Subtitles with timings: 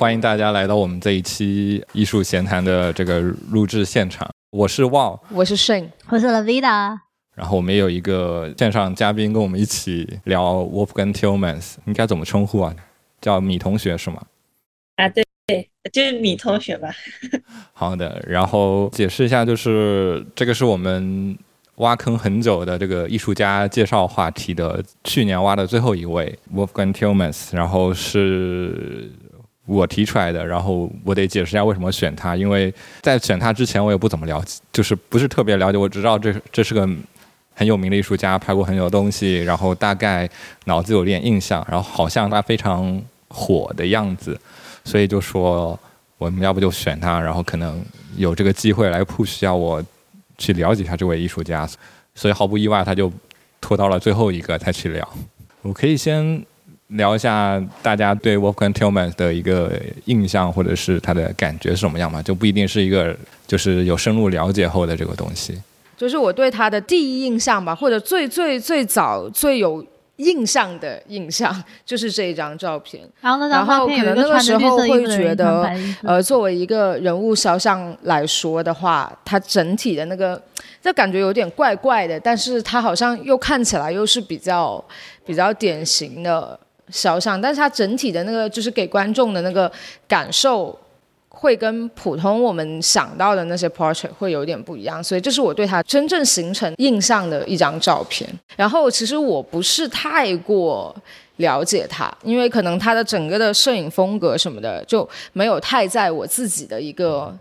[0.00, 4.26] 欢迎大家来到我们这一期艺术闲谈的这个录制现场。
[4.48, 6.98] 我是 Wow，我是 Shane，我是 Lavida。
[7.34, 12.74] 然后我们也有一个线上嘉宾跟我们一起聊 Wolfgang Tillmans，应该怎么称呼啊？
[13.20, 14.22] 叫米同学是吗？
[14.96, 16.88] 啊，对对，就是米同学吧。
[17.74, 21.36] 好的，然后解释一下，就是这个是我们
[21.74, 29.10] 挖坑很久的这个艺术家介绍话题的，去年挖的最后一位 Wolfgang Tillmans，然后是
[29.70, 36.88] 我提出来的，然后我得解释一下为什么选他，因为在选他之前我也不怎么了解，就是不是特别了解，我知道这这是个
[37.54, 40.28] 很有名的艺术家，拍过很多东西，然后大概
[40.64, 44.38] 脑子有点印象，然后好像他非常火的样子，
[44.84, 45.78] 所以就说。
[46.20, 47.82] 我们要不就选他，然后可能
[48.14, 49.82] 有这个机会来 push 下我
[50.36, 51.66] 去了解一下这位艺术家，
[52.14, 53.10] 所以毫不意外，他就
[53.58, 55.08] 拖到了最后一个才去聊。
[55.62, 56.44] 我可以先
[56.90, 59.72] 聊一下大家对 Wolfgang Tillmans 的一个
[60.04, 62.22] 印象，或者是他的感觉是什么样嘛？
[62.22, 63.16] 就不一定是一个
[63.46, 65.60] 就是有深入了解后的这个东西。
[65.96, 69.84] 就是我对他的第一印象吧，或者最最最早最有。
[70.20, 75.66] 印象的印象就是这一张照片，然后然后可能那个时候会觉得，
[76.02, 80.38] 呃，作为一个人物肖像来说的话，它整体的那个，
[80.82, 84.84] 这感觉有点怪怪的，但是它好像又看起来又是比较
[85.24, 86.60] 比较典型的
[86.90, 89.70] 肖像，但是它整体的那个就是给观众的那个
[90.06, 90.78] 感受。
[91.32, 98.28] 会跟普通我们想到的那些 portrait 会有点不一样，所以这是我对他真正形成印象的一张照片。
[98.56, 100.94] 然后其实我不是太过
[101.36, 107.34] 了解他，因为可能他的整个的摄影风格什么的就没有太在我自己的一个。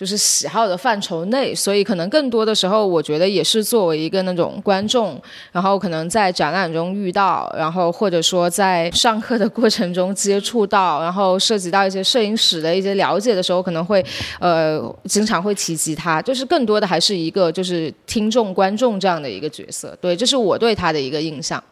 [0.00, 5.20] 就是喜好的范畴内，所以可能更多的时候，我觉得也是作为一个那种观众，
[5.52, 14.02] 然后可能在展览中遇到，然后或者说在上课的过程中接触到，然后涉及到一些摄影史的一些了解的时候，可能会
[14.38, 19.94] 呃经常会提及他，就是更多的还是一个就是听众观众这样的一个角色。
[20.00, 21.62] 对，这是我对他的一个印象。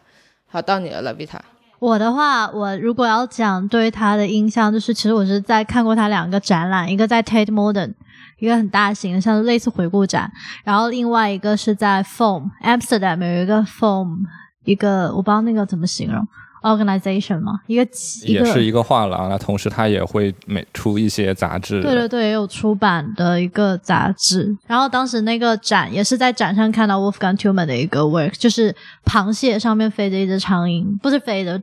[0.45, 1.39] 好，到你了，Lavita。
[1.79, 7.93] 我的话，我如果要讲对他的印象，就是其实我是在看过他两个展览，一个在 Tate Modern。
[8.39, 10.31] 一个很大型的，像类似回顾展，
[10.63, 14.17] 然后另外一个是在 Foam Amsterdam 有一个 Foam，
[14.63, 16.27] 一个我不知道那个怎么形容。
[16.61, 17.87] Organization 嘛，一个
[18.25, 21.81] 也是一个画廊，那同时他也会每出一些杂志。
[21.81, 24.55] 对对对，也有出版的一个杂志。
[24.67, 28.75] 然后当时那个展也是在展上看到 Wolfgang Tillman 的一个 work，就是
[29.05, 31.61] 螃蟹上面飞着一只苍蝇，不是飞着，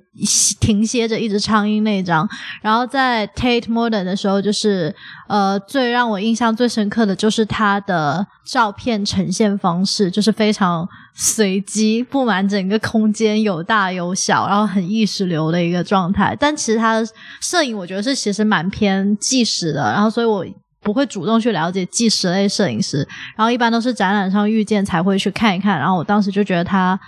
[0.61, 2.29] 停歇着一只苍蝇那张。
[2.63, 4.95] 然后在 Tate Modern 的时候，就是
[5.29, 10.89] 呃，最让我印象最深刻的就是他的照片呈现方式，就是非常。
[11.19, 16.37] 随机布满整个空间，有大有小，然后很意识流的一个状态。
[16.39, 17.09] 但其实他的
[17.41, 19.81] 摄影，我觉得是其实蛮偏纪实的。
[19.81, 20.45] 然后，所以我
[20.83, 22.99] 不会主动去了解纪实类摄影师。
[23.35, 25.79] 然后，一般都是展览上遇见才会去看一看。
[25.79, 27.01] 然后，我当时就觉得他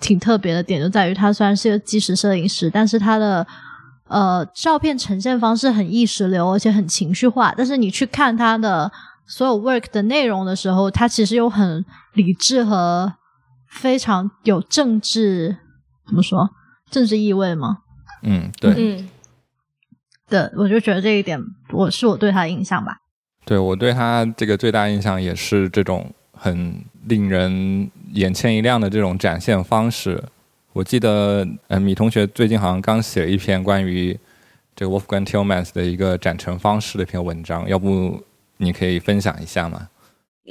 [0.00, 3.46] 挺特别的点，就在于他虽然是个纪实摄影师，但是他的
[4.08, 7.52] 呃照片呈现方式很意识流，而且很情绪化。
[7.54, 8.90] 但是你去看他的
[9.26, 11.84] 所有 work 的内容的时候，他其实又很
[12.14, 13.12] 理智和。
[13.72, 15.56] 非常有政治
[16.06, 16.50] 怎么说
[16.90, 17.78] 政治意味吗？
[18.22, 19.08] 嗯，对，嗯，
[20.28, 22.98] 对，我就觉得这一点，我是我对他的印象吧。
[23.44, 30.22] 对我对他这个最大印象也是这种很令人眼前一亮的这种展现方式。
[30.74, 34.16] 我记得，呃，米同学最近好像刚写了一篇关于
[34.76, 38.22] 这个 Wolfgang Tillmans 的一个展陈方式的一篇文章，要不
[38.58, 39.88] 你可以分享一下吗？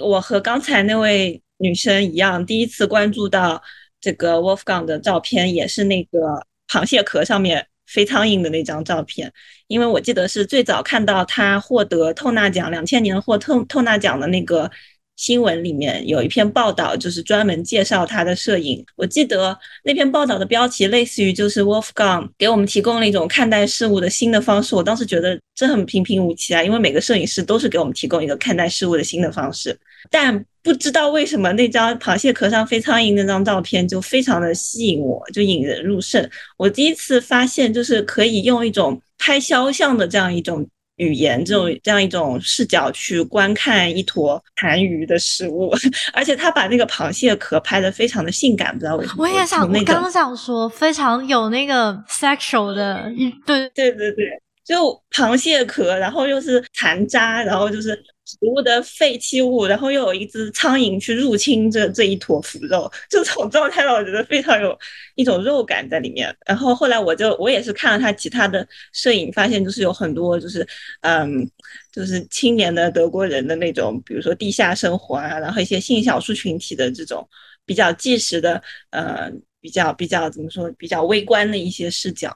[0.03, 1.41] 我和刚才那位。
[1.61, 3.61] 女生一样，第一次关注到
[3.99, 9.31] 这个 Wolfgang 的照片，也是那个螃蟹壳上面飞苍蝇的那张照片。
[9.67, 14.69] 因为我记得是最早看到他获得透纳奖，两千年获透透纳奖的那个
[15.17, 18.83] 新闻里面有一篇报道，就是专门介绍他的摄影。
[18.95, 24.75] 我记得那篇报道的标题类似于就是 Wolfgang 给我们提供了一种看待事物的新的方式。
[24.75, 29.77] 我当时觉得这很平平无奇啊，因为每个摄影师都是给我们提供一个看待事物的新的方式，
[30.09, 30.45] 但。
[30.63, 36.29] 不知道为什么那张螃蟹壳上飞苍蝇那张照片就非常的吸引我，就引人入胜。
[36.55, 40.63] 我第一次发现，就是可以用一种拍肖像的这样一种
[40.97, 45.73] 语言，这种这样一种视角去观看一坨残余的食物，
[46.13, 49.23] 而且他把那个螃蟹壳拍的非常的性感，不知道为什么。
[49.23, 53.11] 我也想，我刚想说，非常有那个 sexual 的，
[53.47, 57.99] 对对对对，就螃蟹壳，然后又是残渣，然后就是。
[58.31, 64.77] 植物的废弃物，然后又有一只苍蝇去入侵这这一坨腐肉， 这种状态让我觉得非常有
[65.15, 66.33] 一种肉感在里面。
[66.45, 70.65] 然后后来我就我也是看了他其他的摄影，发现就是有很多就是
[71.01, 71.45] 嗯，
[71.91, 77.27] 就是青年的德国人的那种，比如说地下生活啊，然后一些性少数群体的这种
[77.65, 78.61] 比较纪实的
[78.91, 79.29] 呃
[79.59, 82.33] 比较比较怎么说比较微观的一些视角。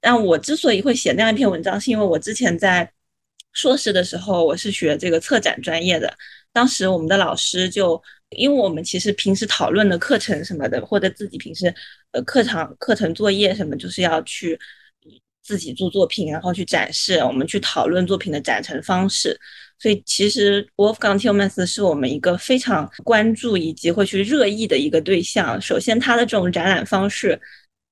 [0.00, 2.90] 但我之所以会写那样一篇文章，是因为我之前在。
[3.56, 6.14] 硕士的时候，我是学这个策展专业的。
[6.52, 8.00] 当时我们的老师就，
[8.36, 11.74] 因为我们其实平时讨论的课程什么的，或者自己平时
[12.12, 14.58] 呃课堂课程作业什么，就是要去
[15.42, 19.34] 自己做作品，然后去展示，我们去讨论作品的展陈方式。
[19.78, 25.58] 所以其实 Wolfgang t i l m a n s 是我们一个非常关注以及会去热议的一个对象。
[25.62, 27.40] 首先，他的这种展览方式，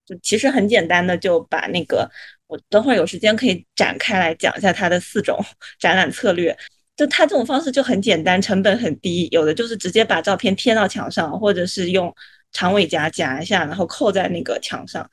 [0.05, 2.11] 就其实很简单的就把那个。
[2.55, 5.39] 我等会儿有时间可以展开来讲一下它的四种
[5.81, 6.57] 展览策略。
[6.97, 9.27] 就它这种方式就很简单，成本很低。
[9.33, 12.15] 有的就是直接把照片贴到墙上，或者是用
[12.53, 15.11] 长尾夹夹一下，然后扣在那个墙上。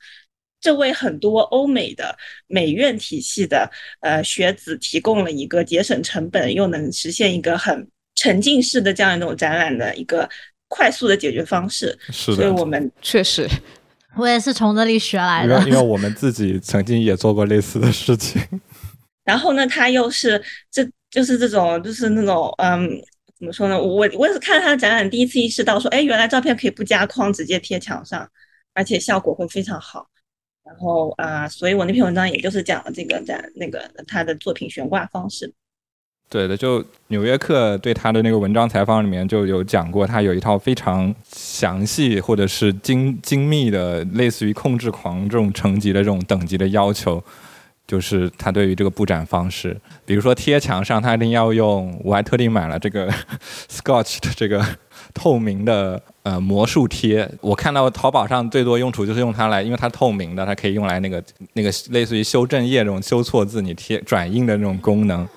[0.60, 2.16] 这为很多欧美的
[2.46, 3.68] 美院体系的
[4.00, 7.84] 呃学子提供了一个节省成本又能实现一个很
[8.14, 10.28] 沉浸式的这样一种展览的一个
[10.68, 11.98] 快速的解决方式。
[12.12, 13.48] 是的，所以我们确实。
[14.16, 18.42] 我也是从这里学来的，因为我们自己曾经也做过类似的事情。
[19.24, 22.88] 然后呢，他又是这就是这种就是那种嗯，
[23.38, 23.80] 怎么说呢？
[23.80, 28.28] 我我也是看他的展览，第一次意识到说，哎，原来照片可以不加框，直接贴墙上，
[28.74, 30.06] 而且效果会非常好。
[30.64, 35.52] 然后啊，所以我那篇文章也就是讲了这个展那个他的作品悬挂方式。
[36.32, 47.22] 对的，就《纽约客》对他的那个文章采访里面就有讲过，他有一套非常详细或者是精精密的，类似于控制狂这种层级的这种等级的要求，
[47.86, 53.12] 就是他对于这个布展方式，比如说贴墙上，他一定要用，我还特地买了这个
[53.68, 54.64] Scotch 的这个
[55.12, 65.28] 透明的呃魔术贴，我看到淘宝上最多用处就是用它来，因为它透明的，它可以用来那个那个类似于修正液这种修错字你贴转印的那种功能。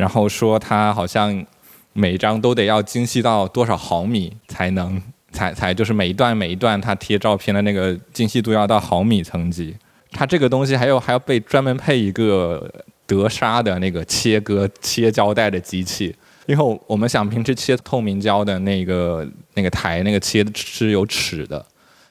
[0.00, 1.44] 然后说他好像
[1.92, 4.98] 每一张都得要精细到多少毫米才能
[5.30, 9.76] 才才就是每一段每一段他贴照片的那个精细度要到毫米层级。
[10.10, 12.66] 他这个东西还有还要被专门配一个
[13.06, 16.16] 德砂的那个切割切胶带的机器，
[16.46, 21.62] 因为我们想平时切透明胶的那个那个台那个切是有齿的，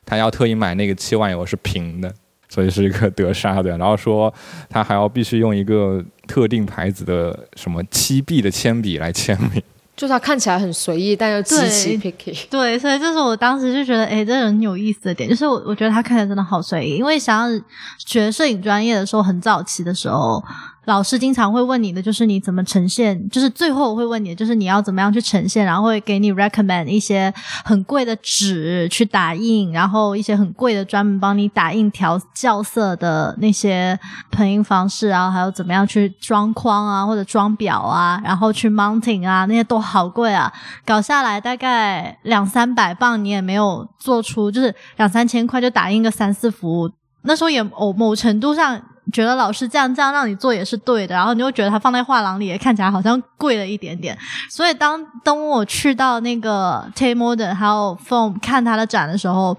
[0.06, 2.14] 他要特意买那个切完以后是平的。
[2.50, 4.34] 所以是一个德沙的，然后说
[4.70, 9.64] 他还要必须用一个特定牌子的什么七 B 的铅笔来签名，
[9.96, 12.48] 就他看起来很随意，但又极其 picky。
[12.50, 17.64] 对，所以这是我当时就觉得，哎，这人有意思的点，就是我我觉得他看起来真的好随意，因为想要
[17.98, 20.44] 学摄影专业的时候，很早期的时候。
[20.90, 27.32] 老师经常会问你的就是你怎么呈现，就是最后我会问你，就是你要怎么样去呈现，然后会给你 recommend 一些
[27.64, 34.00] 很贵的纸去打印，然后一些很贵的专门帮你打印调校色的那些
[34.32, 40.52] 喷印方式啊，还有怎么样去装框啊或者装裱啊，然后去 mounting 啊，那些都好贵啊，
[40.84, 46.90] 搞下来大概两三百磅，你也没有做出，就是两三千块就打印个三四幅，
[47.22, 48.82] 那时候也某某程度上。
[49.12, 54.18] 觉得老师这样这样让你做也是对的，然后你又觉得它放在画廊里也看起来好像贵了一点点。
[54.50, 59.58] 所以当当我去到那个 Tate Modern 还有 Foam 看他的展的时候。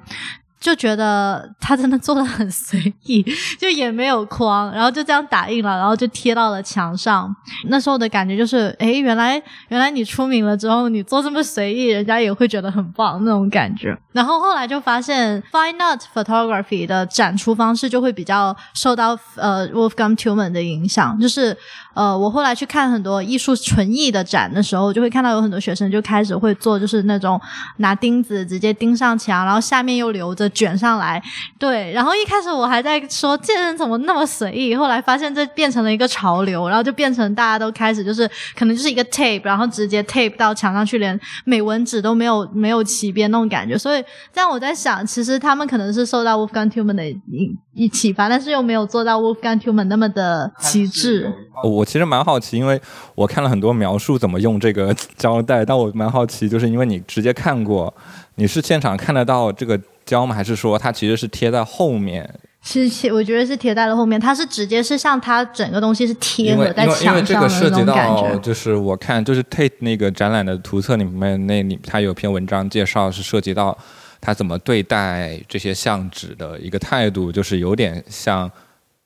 [0.60, 3.24] 就觉得他真的做的很随意，
[3.58, 7.34] 就也没有框，然后就这样打印了，然后就贴到了墙上。
[7.70, 13.96] 那时候的感觉就是，哎，原来原来你出名了之后，你做这么随意，人家也会觉得很棒那种感觉。
[14.12, 21.56] 然后后来就发现，Fine Art Photography 的展出方式就会比较受到呃 Wolfgang Tumann 的影响，就是
[21.94, 27.40] 呃，我后来去看很多艺术纯艺的展的时候，就会看到有很多学生就开始会做，就是那种
[27.78, 30.49] 拿钉子直接钉上墙，然后下面又留着。
[30.50, 31.22] 卷上来，
[31.58, 43.76] 对，然后一开始我还在说这人怎么那么随意，后来发现这变成了一个潮流，然后就变成大家都开始就是可能就是一个 tape，然后直接 tape 到墙上去，连美文纸都没有没有齐边那种感觉。
[43.78, 51.32] 所以这样我在想，其实他们可能是受到 Wolf Gangtuman 的一一启发，但是又没有做到 Wolf Gangtuman 那么的极致。
[51.62, 52.80] 我其实蛮好奇，因为
[53.14, 57.92] 我看了很多描述怎么用这个胶带，但我蛮好奇，就是因为你直接看过，
[58.36, 59.80] 你是现场看得到这个。
[60.10, 60.34] 胶吗？
[60.34, 62.28] 还是说它其实是贴在后面？
[62.62, 64.20] 是贴，我觉得是贴在了后面。
[64.20, 68.36] 它是直接是像它整个东西是贴合在墙上的那种感觉。
[68.40, 73.78] 就是我看，就是 Tate 那个展览的图册里面，那里它有篇文章介绍是涉及到
[74.20, 78.50] 他怎么对待这些相纸的一个态度，就是有点像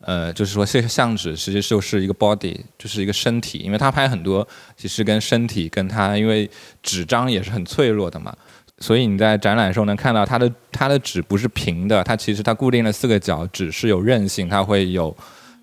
[0.01, 4.47] 呃，就是说这个相纸其实际就是一个 body，就是一个身体，因为他拍很多
[4.77, 6.51] 其实跟身体跟他，因为
[6.83, 8.35] 纸张也是很脆弱的嘛，
[8.85, 15.17] 所以你在展览的时候能看到它的它的纸不是平的，它其实它固定了四个角，纸是有韧性，它会有。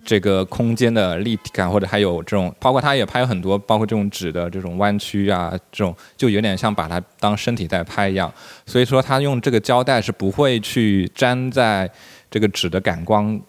[0.04, 8.34] 这个空间的立体感，或者还有这种，包括他也拍很多，包括这种纸的这种弯曲啊，这种就有点像把它当身体在拍一样。
[8.66, 11.88] 所以说他用这个胶带是不会去粘在
[12.32, 13.40] 这个纸的感光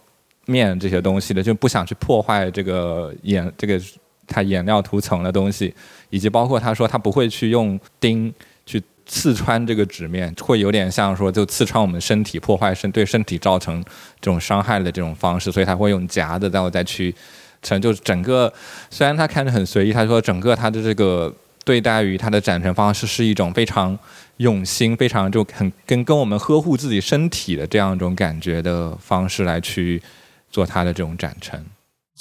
[0.44, 3.80] 面这些东西的，就不想去破坏这个颜这个
[4.26, 5.74] 它颜料涂层的东西，
[6.10, 8.30] 以及包括他说他不会去用钉。
[9.12, 13.84] 刺穿这个纸面会有点像说，就刺穿我们身体，破坏身对身体造成
[14.22, 17.14] 这种伤害的这种方式，所以他会用夹的，然后再去
[17.60, 18.50] 成就整个。
[18.88, 21.30] 虽然他看着很随意，他说整个他的这个
[21.62, 23.96] 对待于他的展陈方式是一种非常
[24.38, 30.02] 用心、非常就很跟跟我们呵护自己身体的这样一种感觉的方式来去
[30.50, 31.62] 做他的这种展陈。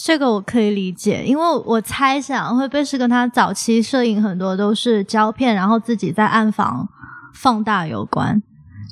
[0.03, 6.87] 这个我可以理解，因为我猜想会不会是跟他早期摄影很多都是胶片，然后自己在暗房
[7.35, 8.41] 放大有关。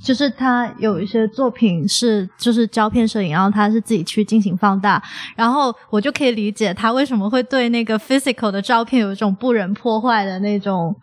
[0.04, 5.01] 就是他有一些作品是就是胶片摄影，然后他是自己去进行放大，
[5.36, 10.96] 然后我就可以理解他为什么会对那个 physical 的照片有一种不忍破坏的那种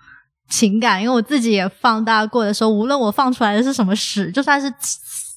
[0.49, 1.03] 情感。
[1.03, 4.73] 因为我自己也放大过的时候，无论我放出来的是什么屎，就算是。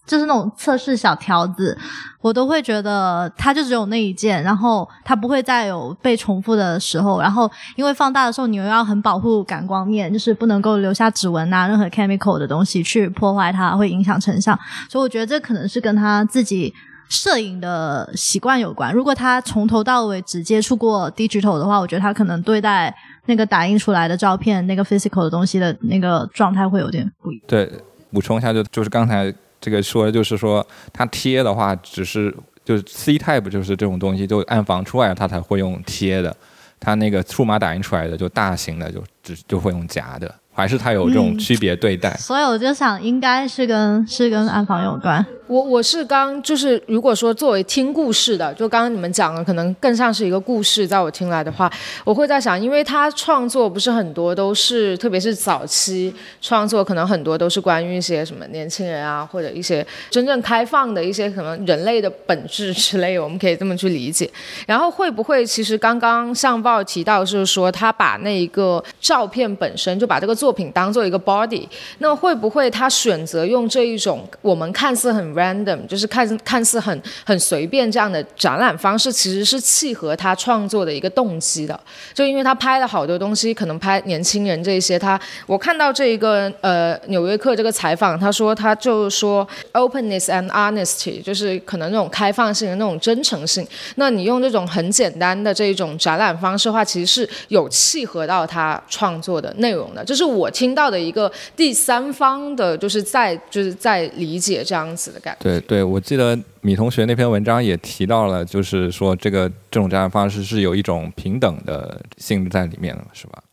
[0.09, 1.77] 就是那种测试小条子，
[2.19, 7.21] 我都会觉得它就只有那一件，然后它不会再有被重复的时候。
[7.21, 14.57] 然后因为放大的时候，你又要很保护感光面，就是不能够留下指纹啊，任何 chemical 的东西去破坏它，会影响成像。
[14.89, 16.73] 所以我觉得这可能是跟他自己
[17.07, 18.91] 摄影的习惯有关。
[18.91, 22.91] 如果他从头到尾只接触过 digital 的话，我觉得他可能对待
[23.27, 27.45] 那个打印出来的照片、那个 physical 的东西的那个状态会有点不一样。
[27.47, 27.71] 对，
[28.11, 29.31] 补充一下，就就是刚才。
[29.61, 36.35] 这个说的就是说，它贴的话，只是就是 C type，就是这种东西，就暗房出来它才会用贴的，
[36.79, 40.33] 它那个数码打印出来的就大型的就只就会用夹的。
[40.51, 45.25] 还是它有这种区别对待，所以我就想应该是跟是跟暗房有关。
[45.49, 51.67] 我我是刚就是如果说作为听故事的，就刚刚你们讲的可能更像是一个故事，在我听来的话，
[52.03, 64.29] 我会在想，因为他创作不是很多都是，特别是早期创作，可能很多都是关于一些什么年轻人啊，或者一些真正开放的一些可能人类的本质之类，我们可以这么去理解。
[64.67, 81.79] 然后会不会其实刚刚相报提到就是说他把那一个照片本身就把这个作品当做一个 body，那会不会他选择用这一种我们看似很 random，就是看看似很很随便这样的展览方式，其实是契合他创作的一个动机的。
[82.13, 93.65] 就因为他拍了好多东西，可能拍年轻人这些，他我看到这一个呃《纽约客》这个采访，他说他就说 openness and honesty，就是可能那种开放性的那种真诚性。
[93.95, 100.47] 那你用这种很简单的这一种展览方式的话，其实是有契合到他创作的内容的，就是我。
[100.59, 105.28] 听到的一个第三方的，就是在就是在理解这样子的感。
[105.39, 113.43] 对对，我记得米同学那篇文章也提到了，就是说这个这种展览方式是有一种平等的性质在里面的，是吧？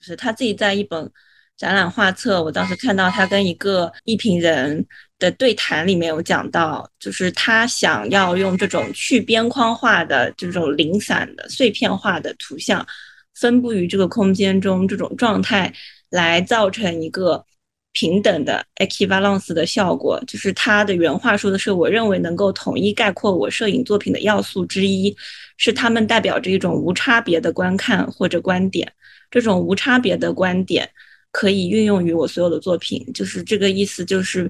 [0.00, 1.10] 是他自己在一本
[1.56, 4.86] 展览画册，我当时看到他跟一个艺评人
[5.18, 12.86] 的对谈里面有讲到，就是他想要用这种去边框化的这种零散的碎片化的图像
[13.34, 15.72] 分布于这个空间中这种状态。
[16.10, 17.44] 来造成一个
[17.92, 25.16] 平等的 equivalence 的效果，就是他的原话说的是：“我认为能够统一概括我摄影作品的要素之一，
[25.56, 28.92] 是他们代表着一种无差别的观看或者观点。
[29.30, 30.88] 这种无差别的观点
[31.32, 34.48] 可以运用于我所有的作品。”就是这个意思，就是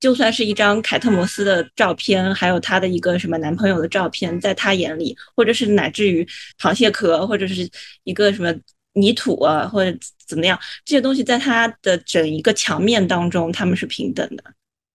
[0.00, 6.26] 就算是一张凯特摩斯的照片，还有她的一个什么男朋友的照片，在他眼里，或者是乃至于
[6.58, 7.68] 螃蟹壳，或者是
[8.02, 8.52] 一个什么。
[9.00, 14.44] 泥土啊，或者怎么样，这些东西在它的整一个墙面当中，他们是平等的。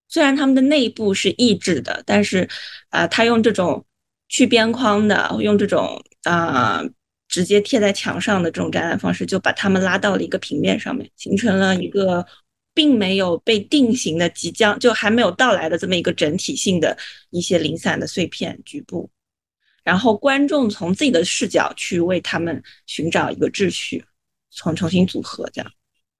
[0.07, 2.47] 虽然他们的内部是抑制的，但是，
[2.89, 3.83] 啊，他用这种
[4.29, 6.83] 去边框的，用这种啊
[7.27, 12.23] 直接贴在墙上的这种展览方式，就把他们拉到了一个平面上面，形成了一个
[12.75, 16.95] 并没有被定型的、即将就还没有到来的这么一个整体性的
[17.31, 19.09] 一些零散的碎片局部。
[19.83, 24.03] 然后观众从自己的视角去为他们寻找一个秩序，
[24.51, 25.71] 重重新组合这样。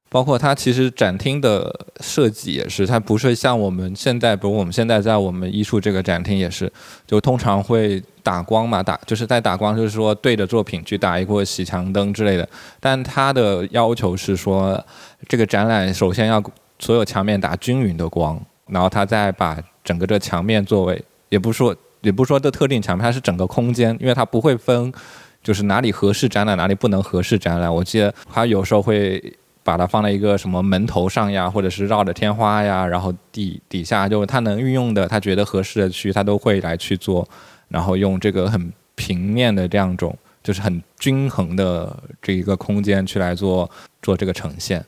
[0.09, 6.71] 包括它其实展厅的设计也是，它不是像我们现在，比如我们现在在我们艺术这个展厅也是，
[7.07, 12.47] 就通常会打光嘛，打就是在打光，就是说对着作品去打一个洗墙灯之类的。
[12.79, 14.85] 但它的要求是说，
[15.27, 16.43] 这个展览首先要
[16.77, 21.75] 所有墙面打均匀的光，然后它再把整个这墙面作为，也不是说。
[22.03, 24.93] 也不说的特定墙面，它是整个空间，因为它不会分，
[25.41, 27.73] 就是哪里合适展览，哪里不能合适展览。
[27.73, 29.33] 我记得它有时候会
[29.63, 37.27] 把它放在一个什么门头上呀，或者是绕着天花呀，然后底底下就是它能运用的，它觉得合适的区，它都会来去做，
[37.69, 43.69] 然后用这个很平面的这样种，就是很均衡的这一个空间去来做
[44.01, 44.83] 做这个呈现。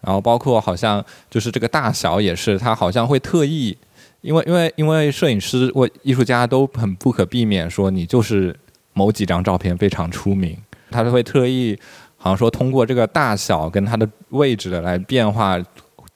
[0.00, 3.76] 然后包括好像就是这个大小也是，它好像会特意。
[4.24, 8.56] 因为因为因为摄影师或艺术家都很不可避免说你就是
[8.94, 10.56] 某几张照片非常出名，
[10.90, 11.78] 他都会特意
[12.16, 15.62] 好像说通过这个大小跟它的位置的来变化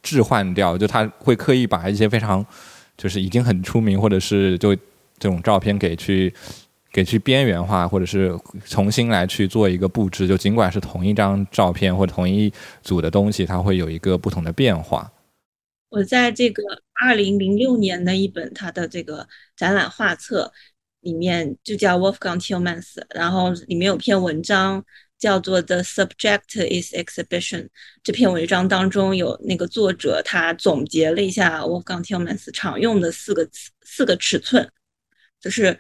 [0.03, 2.45] 置换掉，就他会刻意把一些非常
[2.97, 4.75] 就是已经很出名或者是就
[5.19, 6.33] 这种照片给去
[6.91, 8.35] 给去边缘化，或者是
[8.65, 12.51] 重新来去做一个布置，就尽管是同一张照片或同一
[12.83, 15.11] 组的东西，它会有一个不同的变化。
[15.89, 16.63] 我在这个
[17.01, 19.27] 二零零六年的一本他的这个
[19.57, 20.53] 展览画册
[21.01, 24.85] 里面，就叫 Wolfgang Tillmans，然后里面有篇文章
[25.19, 27.69] 叫做 The Subject is Exhibition。
[28.03, 33.49] 这篇文章当中有那个作者他总结了一下 Wolfgang Tillmans 常用的四个
[33.83, 34.71] 四个尺寸，
[35.41, 35.79] 就是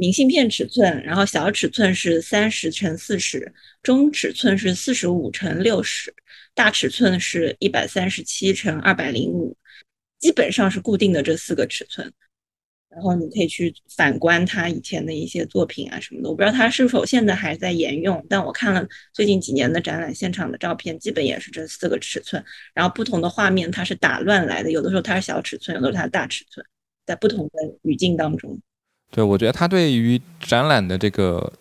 [0.00, 3.52] 明信片尺寸，然后小尺寸是三十乘四十，
[3.82, 6.14] 中尺寸是四十五乘六十。
[6.54, 9.54] 大尺寸是一百三十七乘二百零五，
[10.18, 12.10] 基本上是固定的这四个尺寸。
[12.88, 18.24] 然后你可以去反观他以前的一些作品啊什么的，我不知道他是否现在还在沿用。
[18.26, 22.42] 但我看了最近几年的展览现场的照片，基本也是这四个尺寸。
[22.72, 26.64] 然后不同的画面它是打乱来的，有的时候它是小尺寸，有的时候它是大尺寸，
[27.04, 28.58] 在不同的语境当中。
[29.10, 31.52] 对，我觉得他对于展览的这个。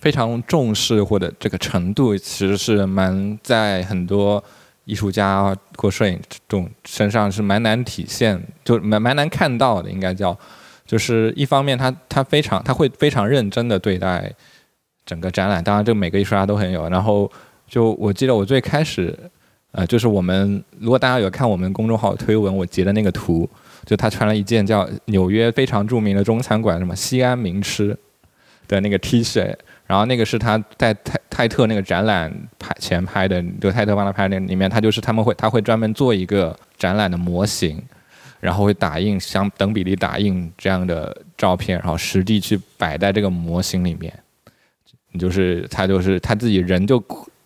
[0.00, 4.40] 非常重视或者这个程度，其实是蛮在很多
[4.84, 9.90] 艺术家或摄影这种身上是蛮难体现，就蛮蛮难看到的。
[9.90, 10.38] 应该叫，
[10.86, 14.32] 就是一方面他他非常他会非常认真的对待
[15.04, 16.88] 整个展览，当然这每个艺术家都很有。
[16.88, 17.28] 然后
[17.66, 19.12] 就我记得我最开始，
[19.72, 23.50] 呃，就是我们如果大家有看我们公众号推文，我截的那个图，
[23.88, 27.96] 就他穿了一件叫纽约非常著名的中餐馆什么西安名吃
[28.68, 29.56] 的那个 T 恤。
[29.86, 37.82] 然后那个是他在泰泰特那个展览拍前拍的，就泰特帮他拍那里面，他就是他们会他会专门做一个展览的模型，
[38.38, 44.12] 然后会打印相等比例打印这样的照片，然后实地去摆在这个模型里面。
[45.18, 47.02] 就是他就是他自己人就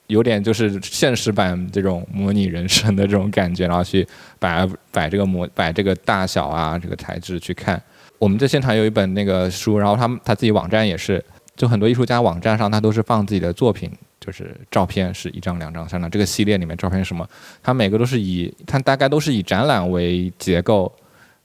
[0.06, 4.06] 有点就是现实版这种模拟人生的这种感觉，然后去
[4.38, 7.82] 摆摆 这个模摆这个大小啊这个材质去看。
[8.18, 11.24] 我们在现场有一本那个书，然后他们他自己网站也是。
[11.54, 16.10] 就很多艺术家网站上，他都是放自己的作品，就是照片是一张、两张、三张。
[16.10, 17.28] 这个系列里面照片什么，
[17.62, 20.90] 他每个都是以，他大概都是以展览为结构，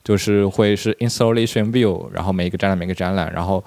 [0.06, 3.62] 就是会是 installation view，然后每一个展览、每个展览，然后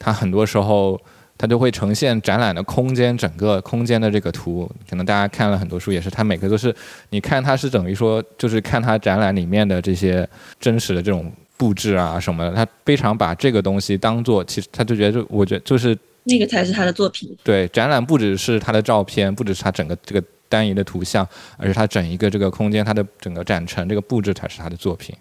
[0.00, 1.00] 他很多时候
[1.36, 4.70] 他就会呈现展览的空间，整个空间的这个图。
[4.88, 6.74] 可能大家看了很多书，也是他每个都是，
[7.10, 10.28] 你看他是等于说，就是看他展览里面的这些
[10.60, 11.32] 真实的这种。
[11.56, 17.34] 布置啊什么的，他非常把这个东西当做，其实他就觉得，就我觉得就是那个才是他的作品。
[17.44, 25.14] 对，展览不只是他的照片，不只是他整个这个单一的图像，而是他整一个这个空间，他的整个展陈这个布置才是他的作品。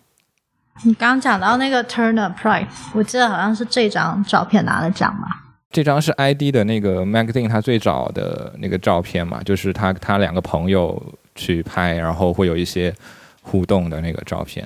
[0.84, 5.28] 你刚讲到那个 Turner Price，我记得好像是这张照片拿了奖嘛？
[5.74, 11.02] 这张是 ID 的那个 magazine 他最早的那个照片嘛，就是他他两个朋友
[11.34, 12.94] 去拍，然后会有一些
[13.42, 14.66] 互动的那个照片。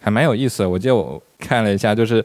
[0.00, 2.24] 还蛮有意思的，我记得我看了一下，就是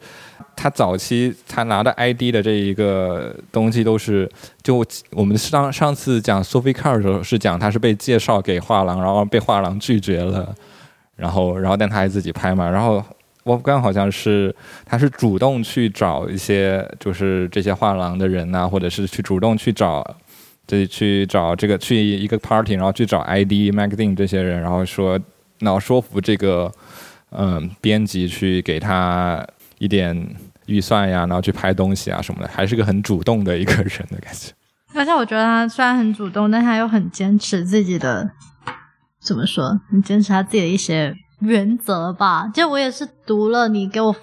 [0.55, 4.29] 他早期他拿的 ID 的这一个东西都是，
[4.61, 10.55] 就我们上上次讲 Sophie Car 的时候是讲他是被介绍给画廊，然后被画廊拒绝了，
[11.15, 13.03] 然后然后但他还自己拍嘛，然后
[13.47, 14.53] Wolfgang 好像是
[14.85, 20.05] 他是主动去找一些就是这些画廊的人呐，或者是去主动去找，
[20.67, 25.19] 就去找这个去一个 party，然后去找 ID Magazine 这些人，然后说
[25.59, 26.71] 然后说服这个。
[27.29, 29.45] 嗯，编辑去给他
[29.79, 30.15] 一点
[30.65, 34.53] 预算呀，然后去拍东西啊什么的，还是个很主动的一个人的感觉。
[34.93, 38.31] 而且我觉得他虽然很主动，但他又很坚持自己的，
[39.19, 39.77] 怎么说？
[39.91, 42.49] 很坚持他自己的一些原则吧。
[42.53, 44.15] 就我也是读了你给我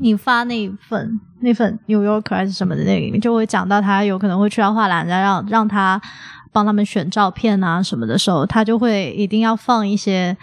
[0.00, 6.00] 你发那一份那份《New York》还是什么的那个，就会讲到他有可能会去到画廊，然后让让他
[6.52, 10.36] 帮他们选照片啊什么的时候，他就会一定要放一些。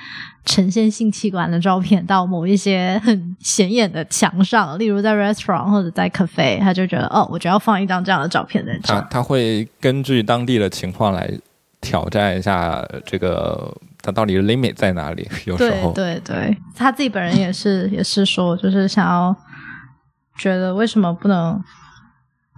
[0.48, 8.94] 呈现性器官的照片到某一些很显眼的墙上，例如在 restaurant 或者在 cafe，他就觉得哦，我就要放一张这样的照片在这。
[8.94, 11.28] 他他会根据当地的情况来
[11.82, 15.28] 挑战一下这个，他到底 limit 在哪里？
[15.46, 19.36] 有时候对对，他自己本人也是也是说，就是想要
[20.38, 21.60] 觉得为什么不能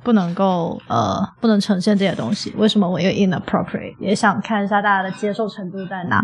[0.03, 2.53] 不能够呃不能呈现这些东西？
[2.57, 3.95] 为什么我又 inappropriate？
[3.99, 6.21] 也想看一下大家的接受程度在哪。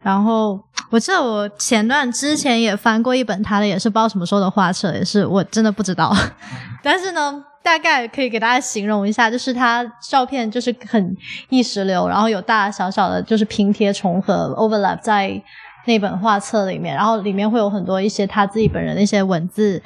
[0.00, 0.58] 然后
[0.90, 6.14] 我记得我前段之前也翻过一本他的，也是不知道什么时候的画册，也是我真的不知道。
[6.82, 11.16] 但是呢，大概可以给大家形容一下，就是他照片就是很
[11.48, 15.42] 意识流，然后有大大小小的就是拼贴重合 overlap 在
[15.86, 19.82] 那本画册里面，然后里面会有很多一些他自己本人的一些文字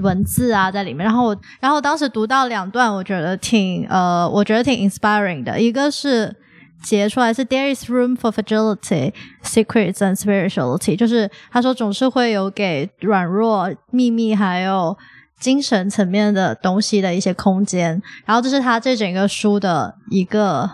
[0.00, 1.04] 文字啊在里面。
[1.04, 6.36] 然后然后当时读到两段，我觉得挺呃，我觉得挺 inspiring 的，一个是。
[6.80, 14.96] 截出来是 There is room for fragility, secrets and spirituality，就是他说总是会有给软弱、秘密还有
[15.38, 18.00] 精神层面的东西的一些空间。
[18.24, 20.68] 然后这是他这整个书的一个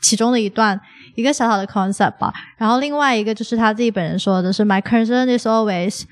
[0.00, 0.80] 其中的一段
[1.14, 2.32] 一个小小的 concept 吧。
[2.56, 6.02] 然后另外一个就是他自己本人说的是 My concern is always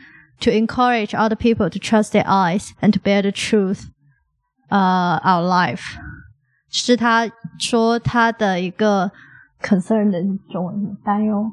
[0.40, 3.84] to encourage other people to trust their eyes and to bear the truth,
[4.70, 5.96] uh, our life。
[6.70, 9.10] 是他说他的一个。
[9.62, 10.20] concern 的
[10.52, 11.50] 中文担忧、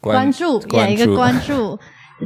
[0.00, 1.78] 关注，演一个关注，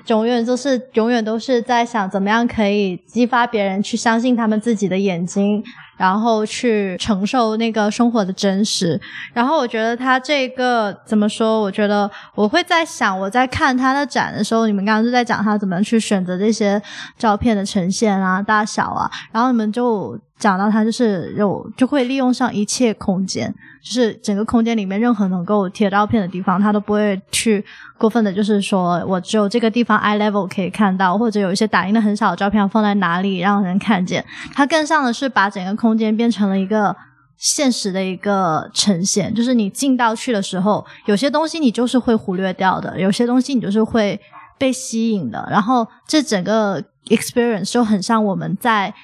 [0.06, 5.62] 永远都是永远都是在想怎么样可以激发别人去相信他们自己的眼睛。
[5.98, 9.00] 然后去承受那个生活的真实。
[9.32, 11.60] 然后我觉得他这个怎么说？
[11.60, 16.80] 我觉得我会在想，我在看他的展的时候，你们刚刚就在讲他怎么去选择这些
[17.16, 19.08] 照片的呈现啊、大小啊。
[19.30, 23.52] 然后你们就讲到他就是有就会利用上一切空间，
[23.82, 27.64] 就是整个空间里面任何能够贴照片的地方，他都不会去
[27.98, 34.24] 过分的，就是说我只有这个地方 eye level 可以看到，或者有一些打印的很小的照片放在哪里让人看见。
[34.54, 35.72] 他更像的是把整个。
[35.82, 36.94] 空间变成了一个
[37.36, 44.20] 现实的一个呈现，就是你进到去的时候，有些东西你就是会忽略掉的，有些东西你就是会
[44.58, 45.44] 被吸引的。
[45.50, 48.94] 然后这整个 experience 就很像我们在，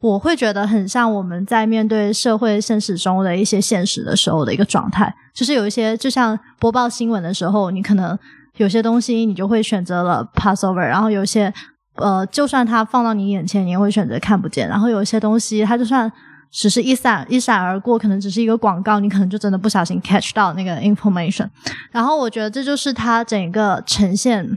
[0.00, 8.18] 我会觉得很像我们在面对社会现实中的一些现实的时候的一个状态，就是有一些就像播报新闻的时候，你可能
[8.56, 11.52] 有些东西你就会选择了 pass over，然后有些。
[11.96, 14.66] 呃，就算它放到你眼前，你也会选择看不见。
[14.66, 16.10] 然后有些东西，它就算
[16.50, 21.46] 只是一闪一闪而过，可能只是一个广告，你可能就真的不小心 catch 到那个 information。
[21.90, 24.48] 然后我觉得这就是它整个呈现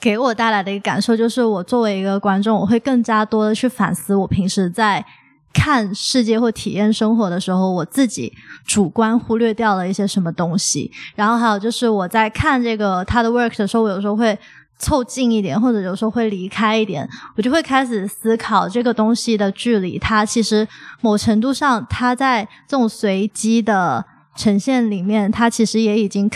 [0.00, 5.04] 给我带来的一个感受，就是我作为一个观众，我会更加多的去反思我平时在
[5.52, 8.32] 看世界或体验生活的时候，我自己
[8.64, 10.90] 主观忽略掉了一些什么东西。
[11.14, 14.38] 然后还有就是我在看这个他的 work 的时候，我有时候会。
[14.82, 19.98] 凑近一点，或者有时候会离开一点，我就会开始思考这个东西的距离。
[19.98, 20.66] 它其实
[21.02, 24.02] 某程度上，它在这种随机的
[24.34, 26.26] 呈现里面，它其实也已经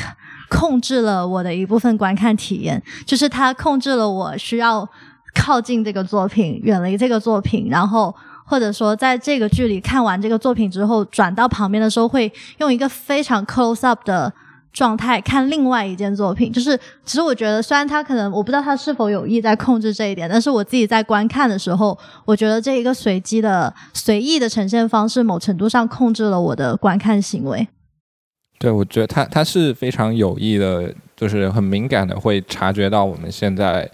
[0.54, 2.80] 控制了我的一部分观看体验。
[3.04, 4.88] 就是它控制了我需要
[5.34, 8.14] 靠近这个作品，远离这个作品，然后
[8.46, 14.32] 或者说在这个距离看完这个作品之后，转到旁边的时候，会用一个非常 close up 的。
[14.74, 27.68] 状态看另外一件作品，就是其实我觉得，虽然他可能我不知道他是否有意在控制这一点，但是我自己在观看的时候，我觉得这一个随机的、随意的呈现方式，某程度上控制了我的观看行为。
[28.64, 33.88] 对，我觉得他他是非常有意的，就是很敏感的，会察觉到我们现在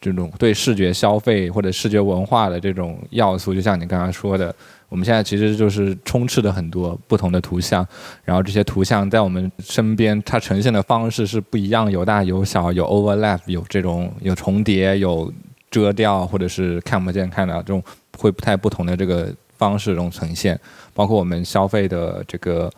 [0.00, 4.54] 这种对视觉消费或者视觉文化的这种要素，就像你刚刚说的。
[4.90, 7.84] 我们现在其实就是充斥着很多不同的图像，
[8.24, 15.32] 然后这些图像在我们身边，它呈现的方式是不一样，有大有小，有 overlap，有这种有重叠，有
[15.68, 17.82] 遮掉，或者是看不见看到这种
[18.16, 20.56] 会不太不同的这个方式中呈现，
[20.92, 22.70] 包括我们消费的这个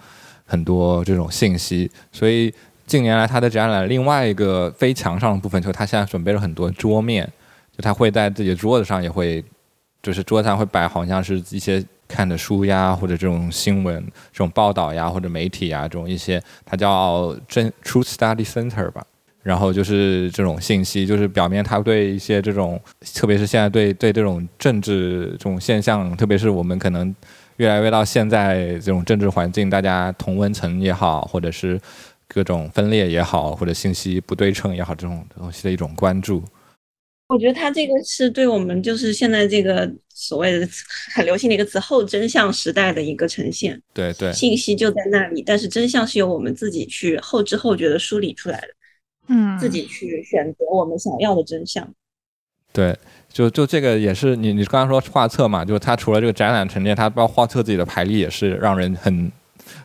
[0.46, 1.90] 很多这种信息。
[2.10, 2.50] 所以
[2.86, 7.30] 近年来它的展览另外一个非墙上的部分，就是它现在准备了很多桌面，
[7.76, 9.44] 就它会在自己的桌子上也会，
[10.02, 11.84] 就是桌子上会摆好像是一些。
[12.08, 14.00] 看的书呀，或者这种新闻、
[14.32, 19.04] 这种报道呀，或者媒体呀，这种一些，它叫真 Truth Study Center 吧。
[19.42, 22.80] 然后就是这种信息，就是表面它对一些这种，
[23.12, 27.12] 特别是现在对对这种政治这种现象，特别是我们可能
[27.56, 31.80] 越来越到现在这种政治环境，大家同温层也好，或者是
[32.28, 36.42] 各种分裂也好，或者信息不对称也好，这种东西的一种关注。
[37.28, 40.68] 我觉得他这个是对我们就是现在这个所谓的
[41.12, 43.82] 很流行的一个词“后真相时代”的一个呈现。
[43.92, 48.68] 对对，信息就在那里，但是真相是由我们自己去后知后觉的梳理出来的。
[49.28, 51.92] 嗯，自己去选择我们想要的真相。
[52.72, 52.96] 对，
[53.36, 59.30] 就就这个也是你你刚刚说画册嘛，就是它除了这个展览陈列，它包括画册自己的排列也是让人很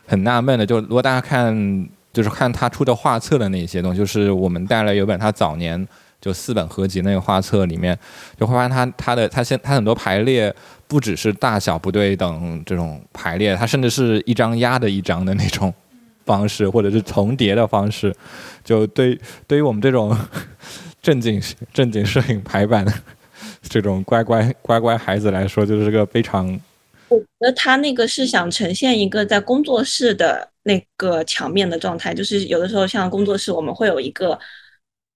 [0.06, 0.64] 很纳闷的。
[0.64, 5.86] 就如果大家看，就是看他出的画册的那些东西，就是我们带了有本他早年。
[6.18, 7.98] 就四本合集那个画册里面，
[8.38, 10.54] 就会发现他他的他现他很多排列
[10.86, 15.74] 不只是大小不对等这种排列，他甚至是一张压的一张的那种
[16.24, 18.14] 方式，或者是重叠的方式。
[18.64, 20.16] 就对对于我们这种
[21.02, 21.42] 正经
[21.74, 22.92] 正经摄影排版的
[23.72, 26.60] 这种乖乖乖乖孩子来说，就是个非常。
[27.08, 34.38] 我觉得他那个是想呈现一个在工作室的那个墙面的状态，就是有的时候像工作室，我们会有一个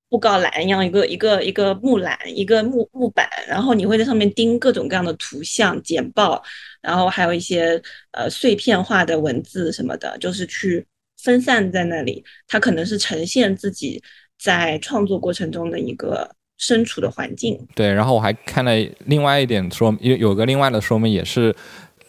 [0.09, 6.43] 布告栏一样，一个一个一个木栏，一个木木板，然后你会在上面钉各种各样的图像、简报，
[6.83, 7.81] 然后还有一些
[8.13, 10.87] 呃碎片化的文字什么的，就是去
[11.23, 12.23] 分散在那里。
[12.47, 14.03] 它可能是呈现自己
[14.39, 17.59] 在创作过程中的一个身处的环境。
[17.75, 18.73] 对，然后我还看了
[19.07, 21.55] 另外一点说，有有个另外的说明也是。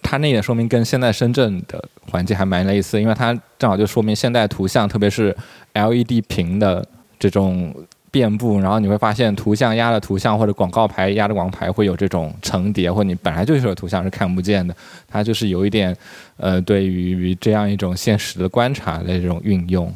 [0.04, 5.36] 它那点说明跟现在深圳的环境还蛮类似，因为它正好就说明现代图像，特别是
[5.74, 6.86] LED 屏的
[7.20, 7.76] 这种
[8.10, 14.74] 遍布，然后你会发现图像压的图像或者广告牌压的广告牌会有这种重叠，或你本来就是有图像是看不见的，
[15.10, 15.94] 它就是有一点
[16.38, 19.92] 呃对于这样一种现实的观察的这种运用。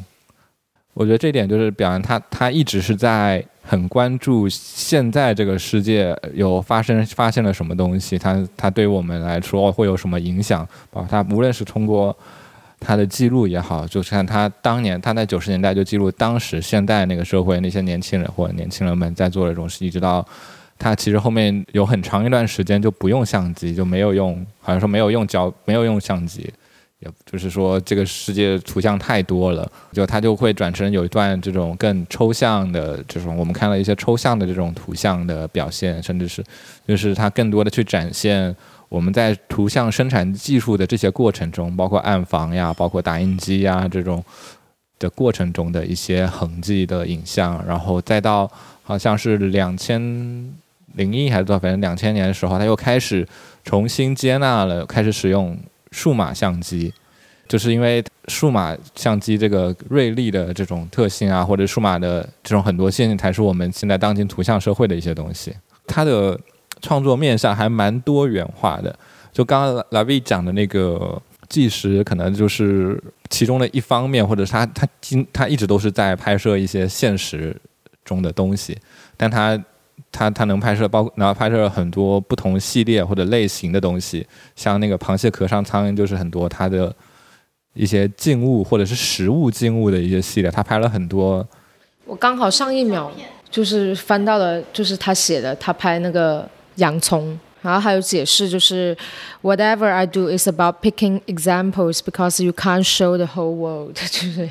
[0.92, 3.42] 我觉得这点就是表扬他他一直是在。
[3.64, 10.66] 很关注现在这个世界有发生发现了什么东西，它它对我们来说会有什么影响？
[10.90, 12.14] 包括他无论是通过
[12.80, 20.26] 他的记录也好，就是看他当年他在九十年代就记录当时现代那个社会那些年轻人或者年轻人们在做这种事，一直到
[20.76, 26.52] 他其实后面有很长一段时间就不用相机，就没有用，好像说没有用胶，没有用相机。
[27.04, 36.44] 也就是说，这个世界图像太多了，就它就会转成有一段这种更抽象的这种，我们看了一些抽象的这种图像的表现，甚至是，
[36.86, 38.54] 就是它更多的去展现
[38.88, 44.24] 我们在图像生产技术的这些过程中，包括暗房呀，包括打印机呀这种
[45.00, 48.48] 的过程中的一些痕迹的影像，然后再到
[48.84, 50.00] 好像是两千
[50.94, 53.26] 零一还是多少，反正两千年的时候，他又开始
[53.64, 55.58] 重新接纳了，开始使用。
[55.92, 56.92] 数码相机，
[57.46, 65.54] 就是因为数码相机这个锐利的这种特性啊，或者数码的这种很多性，才是我们现在当今图像社会的一些东西。
[65.86, 66.36] 它的
[66.80, 68.98] 创作面上还蛮多元化的。
[69.32, 73.00] 就刚刚拉维讲的那个纪实，可能就是
[73.30, 77.56] 其中的一方面，或者他他今他一直都是在拍摄一些现实
[78.04, 78.76] 中的东西，
[79.16, 79.62] 但他。
[80.10, 86.94] 他他能拍摄包，然后拍摄很多不同系列或者类型的东西，像那个螃蟹壳上苍蝇就是很多他的
[87.74, 91.46] 一些静物或者是实物静物的一些系列，他拍了很多。
[92.04, 93.10] 我刚好上一秒
[93.50, 98.96] 就是翻到了，就是他写的，他拍那个洋葱，然后还有解释，就是
[99.42, 104.48] Whatever I do is about picking examples because you can't show the whole world， 就是。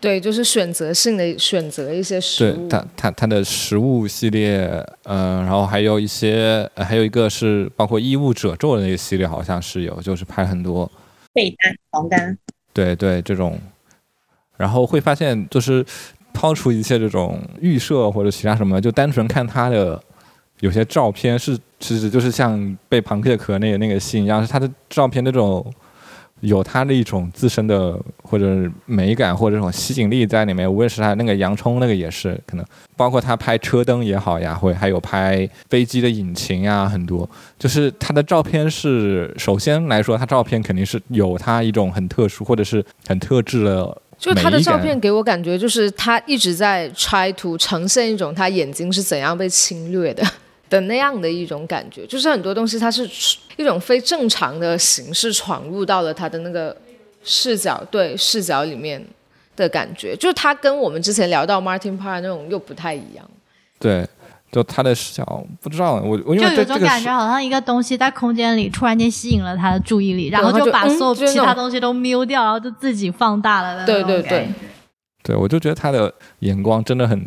[0.00, 2.56] 对，就是选择性的选择一些食物。
[2.56, 4.66] 对，它它它的食物系列，
[5.02, 10.90] 嗯，然后还有一些，还有一个是包括衣物褶皱的那个系列，好像是有，就是拍很多
[11.34, 12.38] 被单、床单。
[12.72, 13.58] 对对，这种，
[14.56, 15.84] 然后会发现，就是
[16.32, 20.02] 抛除一切这种预设或者其他什么，就单纯看他的
[20.60, 25.70] 有些照片，是其实就是像被螃蟹壳那个那个吸引一样，是他的照片那种。
[26.40, 32.64] 有它的一种自身的或者美感或者这种吸引力在里面，无论是他那个洋葱那个也是可能，
[32.96, 50.24] 包括他拍车灯也好呀，会还有拍飞机的引擎呀，很多就是他的照片是首先来说，他照片肯定是有他一种很特殊或者是很特质的，就他的照片给我感觉就是他一直在 try to 呈现一种他眼睛是怎样被侵略的。
[50.70, 53.04] 的那样的一种感觉，就是很多东西它是
[53.60, 56.76] 一种非正常的形式闯入到了他的那个
[57.22, 59.04] 视角，对视角里面
[59.54, 63.28] 的感觉，就是他跟我们之前聊到 Martin Parr 那种又不太一样。
[63.78, 64.06] 对，
[64.50, 73.84] 就他的视角，不知道我我因为有种感觉，好像一个东西在空间里突然间吸引了他的注意力，然后就把所有其他东西都瞄掉，然后就自己放大了。
[73.84, 74.48] 对对对，
[75.22, 77.22] 对我就觉得他的眼光真的很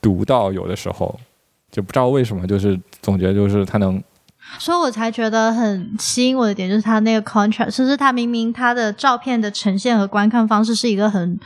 [0.00, 1.18] 独到，有的时候。
[1.70, 4.02] 就不知道为什么，就是总觉得就是他能，
[4.56, 11.38] 所以我才觉得很吸引我的点就是他那个 contrast，就是他明明他的照片的呈现和观看方式是一个很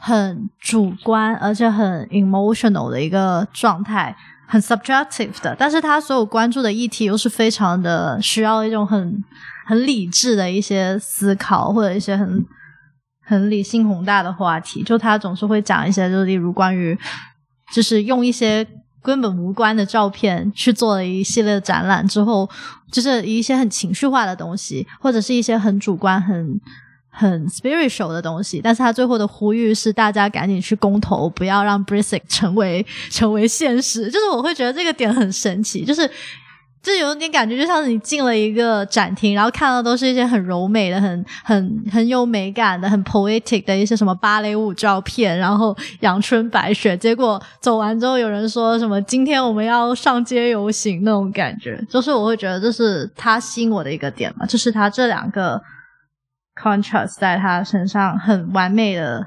[0.00, 4.16] 很主观而且很 emotional 的一个状态，
[4.46, 9.22] 很 subjective 的，但是他所有关注的议题又是非常的需要一种很
[9.66, 12.44] 很理智的一些思考或者一些很
[13.22, 16.98] 很理性宏大的话题，就他总是会讲一些，就例如关于
[17.72, 18.66] 就是用一些。
[19.06, 22.50] 根本无关的照片去做了一系列的展览之后，
[22.90, 26.60] 就是一些很情绪化的东西，或者是一些很主观、很
[27.08, 34.10] 很 spiritual 的东西，但是他最后的呼吁是大家赶紧去公投，不要让 b r i s i c 成为成为现实。
[34.10, 36.10] 就是我会觉得这个点很神奇，就是
[36.82, 46.96] 就有点感觉，就像是你进了一个展厅，然后看到都是一些很柔美的、很很很有美感的、很 poetic 的一些什么芭蕾舞照片，然后阳春白雪。
[46.96, 55.60] 结果走完之后，有人说什么今天我们要上街游行那种感觉，就是我会觉得这是他吸引我的一个点嘛，就是他这两个。
[56.58, 59.26] contrast 在他身上很完美的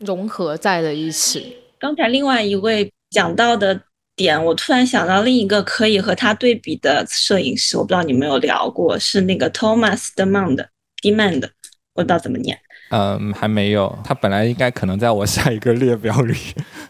[0.00, 1.56] 融合在了一起。
[1.80, 3.80] 刚才另外一位讲到的
[4.18, 11.48] 点，我突然想到另一个可以和他对比的摄影师，我不知道你们有聊过，是那个 Thomas Demand，Demand，
[11.94, 12.58] 我不知道怎么念。
[12.90, 13.98] 嗯，还没有。
[14.04, 16.34] 他本来应该可能在我下一个列表里。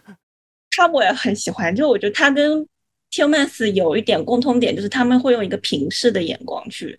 [0.74, 2.66] 他我也很喜欢，就我觉得他跟
[3.12, 6.98] Thomas 有一点共通点，就是他们会用一个平视的眼光去。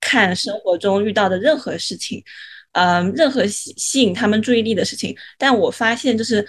[0.00, 2.24] 看生活中遇到的任何事情，
[2.72, 5.14] 嗯，任何吸吸引他们注意力的事情。
[5.36, 6.44] 但我发现，就是，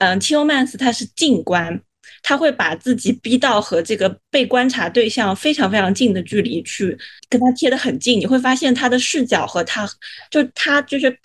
[0.00, 1.80] 嗯，Tillmans 他是静观，
[2.28, 6.94] 他会把自己逼到和这个被观察对象非常非常近的距离去
[7.30, 8.20] 跟他贴得很近。
[8.20, 9.88] 你会发现他的视角和他，
[10.30, 11.18] 就他就是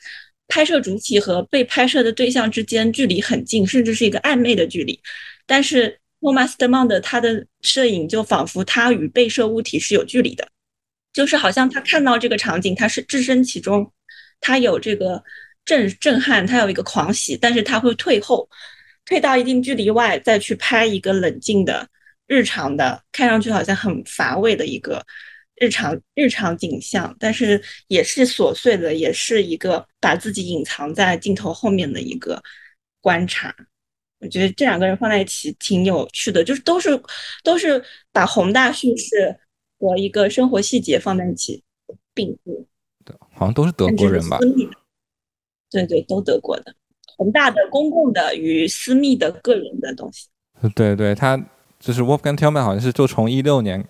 [0.47, 4.97] 拍摄主体和被拍摄的对象之间距离很近，甚至是一个暧昧的距离。
[5.45, 10.47] 但是 Thomas Demand 他的摄影就仿佛他与被摄物体是有距离的。
[11.11, 13.91] 就是好像他看到这个场景，他是置身其中，
[14.39, 15.21] 他有这个
[15.65, 18.47] 震震撼，他有一个狂喜，但是他会退后，
[19.05, 21.87] 退到一定距离外，再去拍一个冷静的
[22.27, 25.05] 日常的，看上去好像很乏味的一个
[25.55, 32.41] 日常日常景象，但是也是琐碎的，也是一个把自己隐藏在镜头后面的一个
[33.01, 33.55] 观察。
[34.19, 37.01] 我觉得这两个人放在一起挺有趣的，就是都是
[37.43, 39.39] 都是把宏大叙事。
[39.79, 41.61] 和一个生活细节放在一起
[42.13, 42.65] 并布，
[43.03, 44.39] 对，好像都是德国人吧？
[45.69, 46.73] 对对，都德国的，
[47.17, 50.27] 宏大的公共的与私密的个人的东西。
[50.75, 51.37] 对对，他
[51.79, 53.83] 就是 Wolfgang Tillman，好像是就从一六年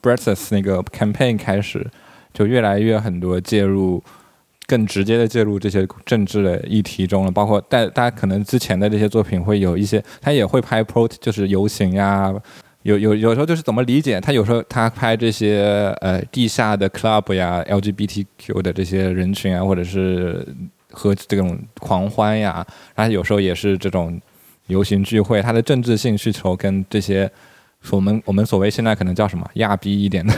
[0.00, 1.86] Brexit 那个 campaign 开始，
[2.32, 4.02] 就越来越很多介入，
[4.66, 7.30] 更直接的介入这些政治的议题中了。
[7.30, 12.34] 包括大大家可能之前的这些作品会有一些，他也会拍 pro，就是游行呀。
[12.82, 14.32] 有有有时候就是怎么理解他？
[14.32, 20.46] 有时候他拍这些呃地下的 club 呀，LGBTQ 的这些人群啊，或者是
[20.96, 24.20] 和这种狂欢呀，然后有时候也是这种
[24.68, 27.30] 游行聚会，他的政治性需求跟这些。
[27.90, 30.34] 我们我们所谓现在可能叫什么亚逼一点的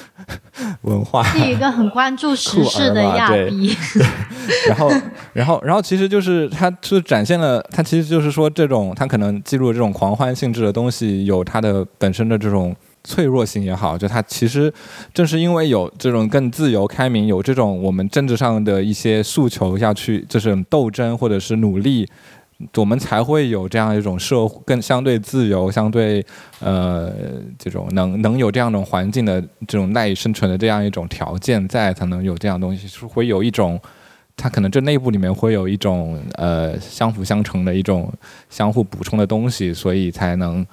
[0.82, 3.76] 文化，是一个很关注时事的亚逼。
[4.66, 4.90] 然后，
[5.34, 14.72] 然后，然后，其实就是它是展现了，它其实就是说，这种它可能记录这种狂欢性质的东西，有它的本身的这种脆弱性也好，就它其实
[15.12, 22.08] 正是因为有这种更自由开明，有这种我们政治上的一些诉求要去就是斗争或者是努力。
[22.76, 26.24] 我们才会有这样一种社更相对自由、相对
[26.60, 27.12] 呃
[27.58, 33.78] 这种能能有这样一种环境的这种赖以生存的这样一种条件在，才能有这样东西，是会有一种，
[34.36, 38.10] 它可能这内部里面会有一种呃相辅相成的一种
[38.48, 40.64] 相互补充的东西，所以才能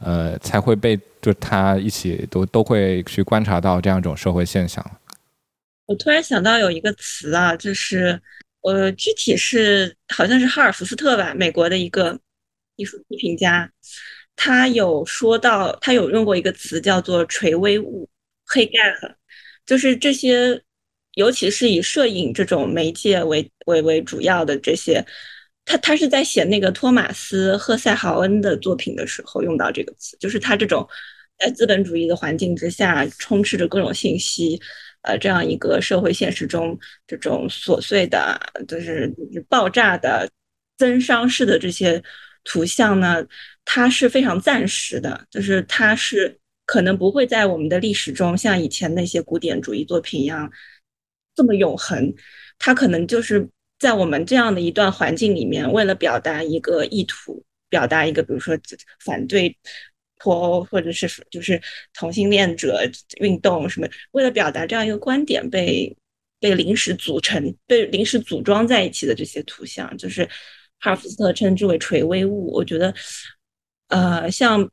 [0.00, 4.84] 呃才会被就他一起都都会去观察到这样一种社会现象。
[5.86, 8.20] 我突然想到有一个词啊，就是。
[8.62, 12.18] 呃，具体是好像是哈尔福斯特吧，美国的一个
[12.74, 13.70] 艺术批评家，
[14.34, 18.08] 他有说到，他有用过一个词叫做“垂危物”，
[18.44, 19.16] 黑盖尔，
[19.64, 20.60] 就是这些，
[21.14, 25.06] 尤其是以摄影这种媒介为为为主要的这些，
[25.68, 30.88] 他他是在写那个托马斯·赫塞豪恩的作品的时候用到这个词，就是他这种
[31.38, 34.58] 在资本主义的环境之下，充斥着各种信息。
[35.02, 36.76] 呃，这样一个社会现实中，
[37.06, 39.14] 这种琐碎的，就是
[39.48, 40.28] 爆炸的、
[40.76, 42.02] 增伤式的这些
[42.44, 43.24] 图像呢，
[43.64, 46.36] 它是非常暂时的，就是它是
[46.66, 50.50] 可能不会在我们的历史中像以前那些古典主义作品一样
[51.36, 52.12] 这么永恒。
[52.58, 53.48] 它可能就是
[53.78, 58.58] 在我们这样的一段环境里面，为了表达一个意图，表达一个，比如说
[59.04, 59.56] 反对。
[60.20, 61.62] 脱欧，或者是就是
[61.94, 62.80] 同性恋者
[63.20, 65.96] 运动什么，为了表达这样一个观点，被
[66.40, 70.28] 被临时组成、被临时组装在一起的这些图像，就是
[70.80, 72.52] 哈尔福斯特称之为垂危物。
[72.52, 72.92] 我觉得，
[73.90, 74.68] 呃，像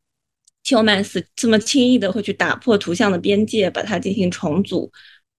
[0.63, 4.91] Tillman 这么轻易的会去打破图像的边界，把它进行重组，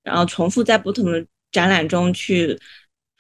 [0.05, 2.57] 然后重复在不同的展览中去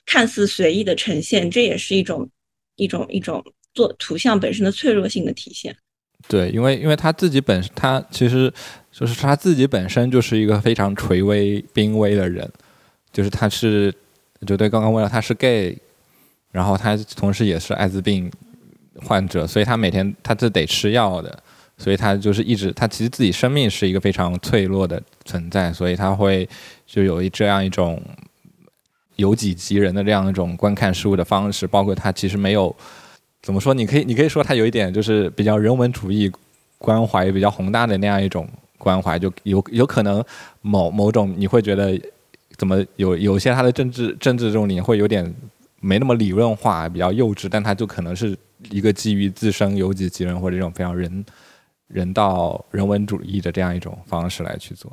[0.06, 2.28] 看似随意的呈现，这也是一种
[2.76, 3.44] 一种一种
[3.74, 5.76] 做图像本身的脆弱性的体现。
[6.28, 8.52] 对，因为因为他自己本他其实
[8.90, 12.50] 就是他自己本身就是一个非常垂危濒危的人，
[13.12, 13.94] 就是他是
[14.46, 15.76] 就对刚刚问了他是 gay，
[16.50, 18.30] 然后他同时也是艾滋病
[18.96, 21.42] 患者，所以他每天他是得吃药的，
[21.76, 26.48] 所以他就是一直他其实自己生命是一个非常脆弱的存在，所以他会
[26.86, 28.02] 就有一这样一种
[29.16, 32.74] 由己及人的这样一种观看事物的方式，包括他其实没有
[33.42, 36.30] 怎么说，你可以你可以说他有一点就是比较人文主义
[36.78, 38.48] 关怀比较宏大的那样一种
[38.78, 40.24] 关怀，就有有可能
[40.62, 42.00] 某某种你会觉得。
[42.56, 45.34] 怎么有有些他的政治政治这种理念会有点
[45.78, 48.34] 没那么理论化，比较幼稚，但他就可能是
[48.70, 51.26] 一个基于自身由己及人或者这种非常人
[51.86, 54.90] 人道人文主义的这样一种方式来去做。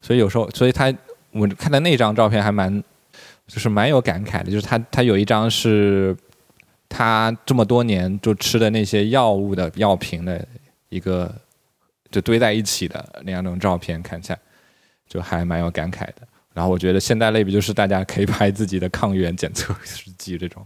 [0.00, 0.92] 所以有时候，所以他
[1.30, 2.82] 我看的那张照片还蛮
[3.46, 6.16] 就是蛮有感慨的，就是他他有一张是
[6.88, 10.42] 他这么多年就吃的那些药物的药瓶的
[10.88, 11.30] 一个
[12.10, 14.38] 就堆在一起的那样那种照片，看起来
[15.06, 16.26] 就还蛮有感慨的。
[16.54, 20.64] 然后我觉得现代类比就是大家可以拍自己的抗原检测试剂这种。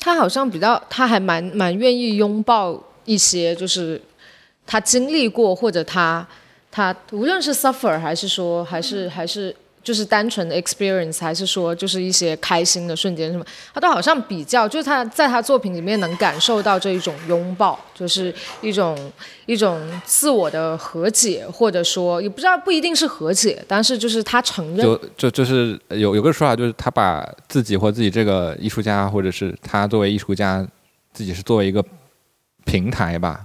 [0.00, 4.02] 他好像比较，他还蛮蛮愿意拥抱一些，就是
[4.66, 6.26] 他经历过或者他
[6.72, 9.54] 他无论是 suffer 还是说还是还是。
[9.84, 18.98] 就是单纯的 experience，还是说就是一些开心的瞬间什么，他都好像比较，就是他在他作品里面能感受到这一种拥抱，就是一种
[19.44, 24.78] 一种自我的和解，或者说也不知道不一定是和解，但是就是他承认。
[24.78, 30.66] 就就就是有有个说法，就是他把自己或自己这个艺术家，或者是他作为艺术家，
[31.12, 31.84] 自己是作为一个
[32.64, 33.44] 平台吧。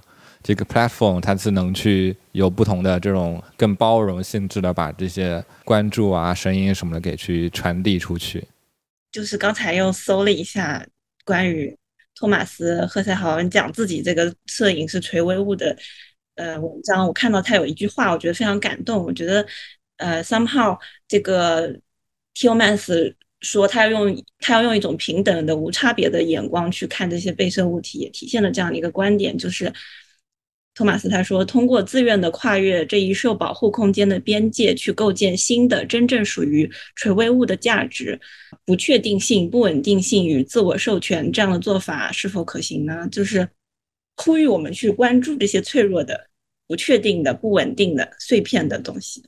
[0.49, 8.43] 这个 platform 它是能去有不同的这种更包容性质的，把这些关注啊、声音什么的给去传递出去。
[9.11, 10.83] 就是刚才又搜了一下
[11.23, 11.77] 关于
[12.15, 15.77] 托马斯·赫塞豪恩讲自己这个摄影是垂危物的
[16.33, 19.05] 呃文章，我看到他有一句话，我觉得非常感动。
[19.05, 19.45] 我觉得
[19.97, 20.75] 呃，somehow
[21.07, 21.67] 这个
[22.33, 29.71] t i l m a n s 说他要用他要用一种平等的、无差别的眼光去看这些被摄物体，也体现了这样的一个观点，就是。
[30.79, 38.17] 托马斯他说：“通过自愿的跨越这一受保护空间的边界，去构建新的真正属于垂危物的价值。
[38.63, 43.05] 不确定性、不稳定性与自我授权这样的做法是否可行呢？
[43.11, 43.45] 就是
[44.15, 46.27] 呼吁我们去关注这些脆弱的、
[46.65, 49.21] 不确定的、不稳定的碎片的东西。”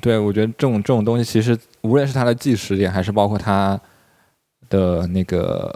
[0.00, 3.78] 对，我觉得这种这种东西，其实无论是他的纪实点，还是包括他
[4.70, 5.70] 的那个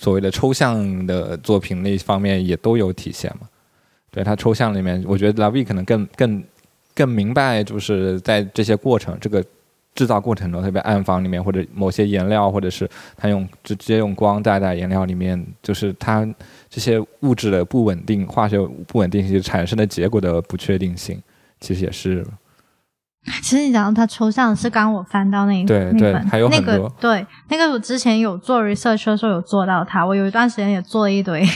[0.00, 3.48] 所谓的抽象的作品那方面，也都有体现嘛。
[4.12, 6.44] 对他抽象里面，我觉得 Lavi 可能更更
[6.94, 9.42] 更明白，就是在这些过程，这个
[9.94, 16.26] 制造过程中，特别暗房里面或者某些颜料，或者是他用直接用光带在颜料里面，就是它
[16.68, 21.20] 这些物质的不稳定、化学不稳定性产生的结果的不确定性，
[21.60, 22.26] 其实也是。
[23.40, 31.46] 其实你讲到它抽象，是刚我翻到那一对对，还有很多对那个我之前有做 research 的时候有做到它，我有一段时间也做了一堆。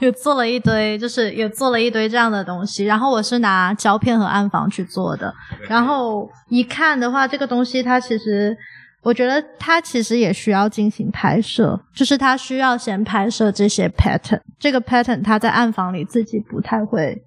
[0.00, 2.84] 也做了一堆，就是有做了一堆这样的东西。
[2.84, 5.32] 然后我是拿胶片和暗房去做的。
[5.68, 8.56] 然后一看的话，这个东西它其实，
[9.02, 14.40] 我觉得它其实也需要进行拍摄，就是它需要先拍摄这些 pattern。
[14.58, 17.22] 这个 pattern 它在暗房里自己不太会。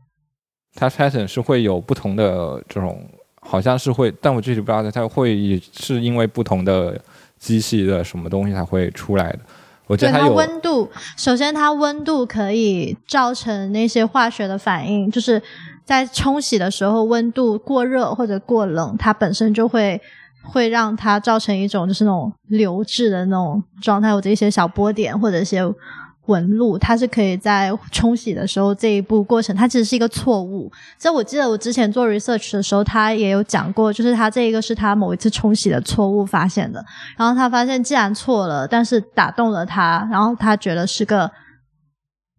[0.76, 3.04] 它 pattern 是会有不同的这种，
[3.42, 7.00] 好像是会，但我具体不知道它会是因为不同的
[7.40, 9.40] 机器的什么东西才会出来的。
[9.88, 15.42] 我觉得它温度，首先它温度可以造成那些化学的反应，就是
[15.84, 20.00] 在冲洗的时候温度过热或者过冷，它本身就会
[20.44, 25.64] 会让它造成一种就是那种流质的那种状态，或者一些小波点或者一些。
[26.28, 30.72] 纹路，它是可以在冲洗的时候这一步过程，它其实是一个错误。
[31.00, 36.84] 这我记得我之前做 research 的时候，他也有讲过，就是他这一个是他某一次冲洗的错误发现的。
[37.18, 41.32] 然后他发现既然错了，但是打动了他，然后他觉得是个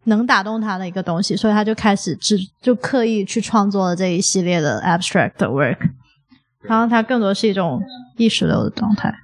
[0.04, 5.78] 能打动他的一个东西，所以他就开始只就刻意去创作了这一系列的 abstract work。
[6.62, 7.82] 然后他更多是一种
[8.16, 9.14] 意识流的状态。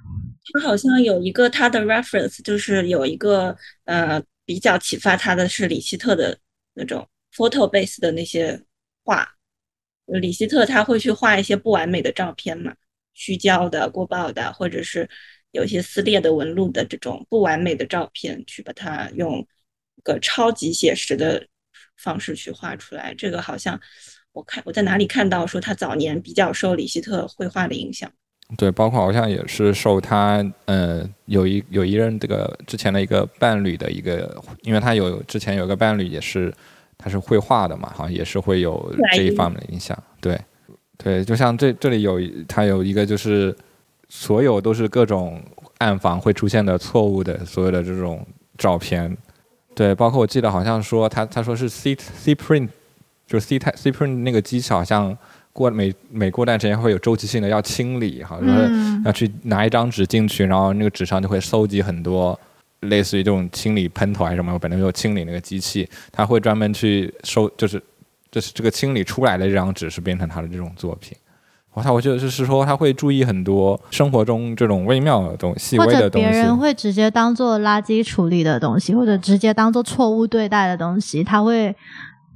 [0.53, 3.55] 他好像有一个他的 reference，就是有一个
[3.85, 4.21] 呃。
[4.45, 6.37] 比较启发他的是李希特的
[6.73, 8.61] 那种 photo base 的那些
[9.03, 9.35] 画。
[10.05, 12.75] 李希特他会去画一些不完美的照片嘛，
[13.13, 15.09] 虚焦的、过曝的，或者是
[15.49, 19.39] 有一些撕裂的纹路的这种不完美的照片，去把它用
[19.95, 21.47] 一个超级写实的
[21.97, 23.15] 方式去画出来。
[23.15, 23.81] 这个好像
[24.31, 28.13] 我看我在哪里看到说他早年比较受李希特绘画的影响。
[28.55, 36.53] 对，包括好像也是受他，呃，有一有一任这个之前的一个伴侣的一个，因为他有之前有个伴侣也是，
[36.95, 39.97] 他是绘画的嘛，好像也是会有这一方面的影响。
[40.21, 40.39] 对，
[40.95, 43.53] 对，就像这这里有他有一个就是
[44.09, 45.41] 所有都是各种
[45.79, 48.25] 暗房会出现的错误的所有的这种
[48.59, 49.17] 照片。
[49.73, 52.69] 对，包括我记得好像说他他说是 C C print，
[53.25, 55.17] 就是 C 太 C print 那个机器好像
[55.55, 62.37] 过每每过段时间会有周期性的要清理，好像要去拿一张纸进去，然后那个纸上就会收集很多
[62.81, 67.81] 类似于这种清理喷头还是什么，本来就清理那个机器，他会专门去收，就是
[68.29, 71.17] 就是这个清理出来的这张纸是变成他的这种作品。
[71.81, 81.73] 他我觉得就是说他会注意很多生活中这种微妙的东西，或者别人会直接当做垃圾处理的东西，或者直接当做错误对待的东西，他会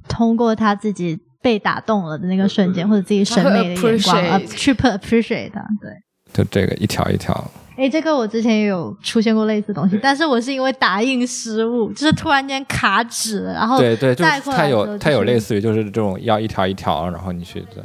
[0.08, 5.62] 通过他自己被打动了的那个瞬间，或者自己审美的眼光 去 appreciate 它。
[5.80, 5.90] 对，
[6.32, 7.50] 就这个一条一条。
[7.76, 17.84] 哎，这个我之前也有出现过类似东西，但是我是因为打印失误，就是突然间卡纸，然后对对，就是它有它有类似于就是这种要一条一条，然后你去的。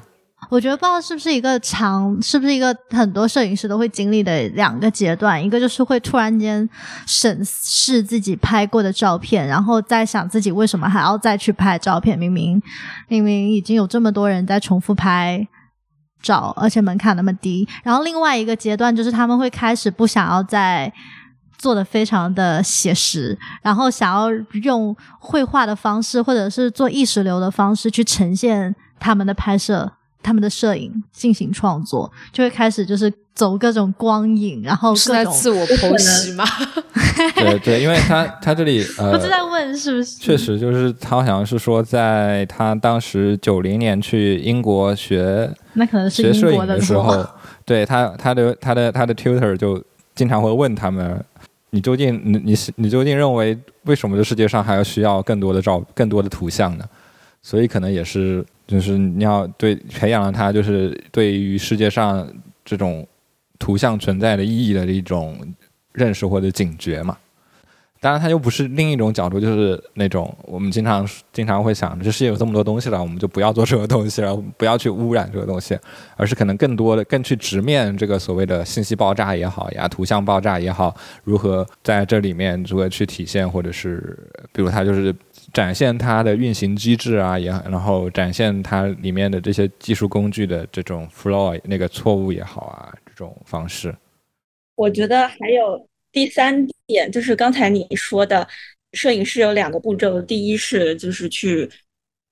[0.49, 6.67] 我觉得不知道是不是一个长，是不是一个很多摄影师都会经历的两个阶段，一个就是会突然间
[7.05, 12.61] 审视自己拍过的照片，然后再想自己为什么还要再去拍照片，明明
[13.07, 15.47] 明明已经有这么多人在重复拍
[16.21, 17.67] 照，而且门槛那么低。
[17.83, 20.91] 然后另外一个阶段就是他们会开始不想要再
[21.57, 24.29] 做的非常的写实，然后想要
[24.63, 29.93] 用绘画的方式或者是做意识流的方式去呈现他们的拍摄。
[30.25, 36.43] 他们的摄影进行创作，就会开始就是走各种光影，然后是在自我剖析吗？
[37.35, 40.17] 对对，因为他他这里呃，不是在问是不是？
[40.17, 47.23] 确实，就是他好像是说，在他当时九零年去英国学，那可能是学摄影的时候，
[47.63, 49.81] 对他他的他的他的 tutor 就
[50.15, 51.23] 经常会问他们：
[51.69, 56.83] 你究竟你你你究竟认为为什么这世界上还要需要更多的照更多的图像呢？
[57.43, 58.43] 所以可能也是。
[58.67, 62.27] 就是你要对培养了他，就是对于世界上
[62.63, 63.07] 这种
[63.59, 65.37] 图像存在的意义的一种
[65.93, 67.17] 认识或者警觉嘛。
[68.01, 75.77] 当然，他又不是另一种角度，就是那种我们经常经常会想，这世界有这么多东西了，我们就不要做这个东西了，不要去污染这个东西，
[76.15, 84.17] 而是可能更多的更去直面这个所谓的信息爆炸也好呀，图像爆炸也好，如何在这里面如何去体现，或者是
[84.51, 85.15] 比如他就是。
[85.55, 93.95] 展现它的运行机制啊，也然后展现它里面的这些技术工具的这种 flaw 那个错误也好啊，这种方式。
[94.75, 98.45] 我觉得还有第三点，就是刚才你说的，
[98.91, 101.69] 摄影师有两个步骤，第一是就是去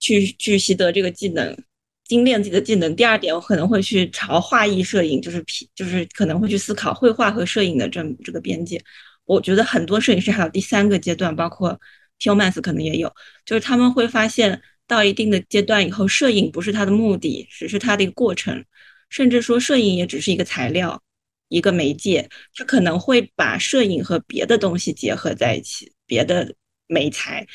[0.02, 1.58] 去去习得这个技能，
[2.04, 2.94] 精炼自己的技能。
[2.94, 8.84] 第二点，我可能会去朝画意摄影，就是皮，就是可能会去思考绘画和摄影的这这个边界。
[9.24, 11.80] 我觉得很多摄影师还有第三个阶段，包括。
[12.24, 13.14] Humans 可能也有，
[13.46, 18.64] 就是他们会发现到一定的阶段以后，摄影不是他的目的，只是他的一个过程，
[19.10, 21.02] 甚至说摄影也只是一个材料、
[21.50, 22.30] 一个媒介。
[22.56, 26.56] 他可能会把摄影和别的东西结合在一起，别的
[26.88, 27.48] 媒材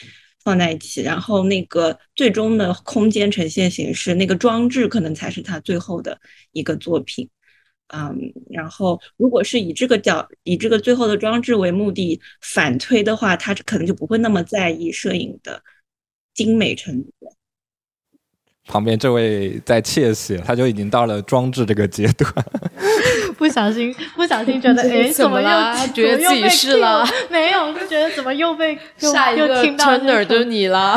[0.44, 6.20] 放在一起，然后那个最终的空间呈现形式，那个装置可能才是他最后的
[6.52, 7.28] 一个作品。
[7.88, 15.62] 嗯，然后如果是以这个角以这个最后的装置为目的反推的话，他可能就不会那么在意摄影的
[16.34, 17.10] 精美程度。
[18.68, 22.32] 旁边这位在窃喜，他就已经到了装置这个阶段。
[23.38, 25.48] 不小心，不小心觉得， 哎，怎么又
[25.94, 27.04] 觉得自己是了？
[27.30, 30.96] 没有，就觉得怎么又被下一个 turner 就是你了。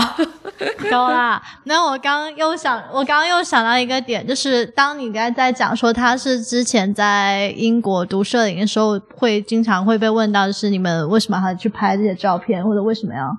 [0.90, 13.36] 高啦，那我刚又想，我刚刚又想到一个点，就是当你刚才在讲说他是之前在英国读摄影的时候，会经常会被问到的是，你们为什么还去拍这些照片，或者为什么要？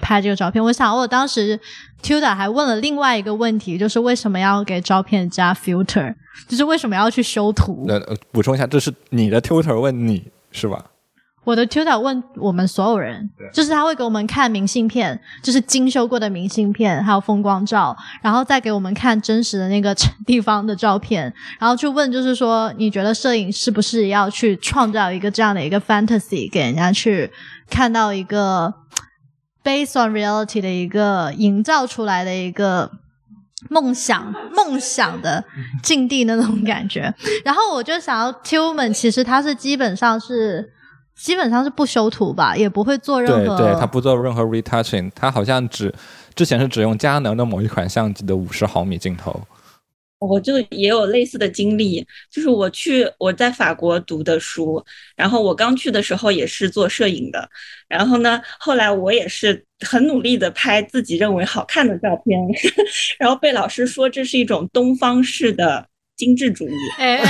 [0.00, 1.58] 拍这个照片，我想我当时
[2.02, 6.14] Tuda 还问了另外一个问题，就是为什么要给照片加 filter，
[6.48, 7.84] 就是为什么要去修图？
[7.86, 8.00] 那
[8.32, 10.86] 补充一下，这是你的 Tutor 问你是吧？
[11.44, 19.94] 我的 Tutor 问我们所有人，就是他会给我们看明信片，就是精修过的明信片，还有风光照，然后再给我们看真实的那个
[20.26, 27.30] 地方的照片，然后去问，就是说你觉得摄影是不是要去创造一个这样的一个 fantasy，给人家去
[27.68, 28.74] 看到一个。
[29.70, 32.90] Based on reality 的一个营造出来的一个
[33.68, 35.44] 梦想， 梦想的
[35.82, 37.14] 境地那种感觉。
[37.44, 40.72] 然后我就想要 Tillman，其实他是基本上是
[41.14, 43.56] 基本上是不修图吧，也不会做任何。
[43.56, 45.94] 对，对他不做任何 retouching，他好像只
[46.34, 49.40] 之前是只用佳能的某一款相机的五十毫米镜头。
[50.20, 54.84] 我就也有类似的经历，就是我去我在法国读的书，
[55.16, 57.48] 然后我刚去的时候也是做摄影的，
[57.88, 62.38] 然后呢，后来我也是很努力的拍自己认为好看的照片，
[63.18, 65.88] 然后被老师说这是一种东方式的
[66.20, 66.74] 精致主义。
[66.98, 67.16] 哎，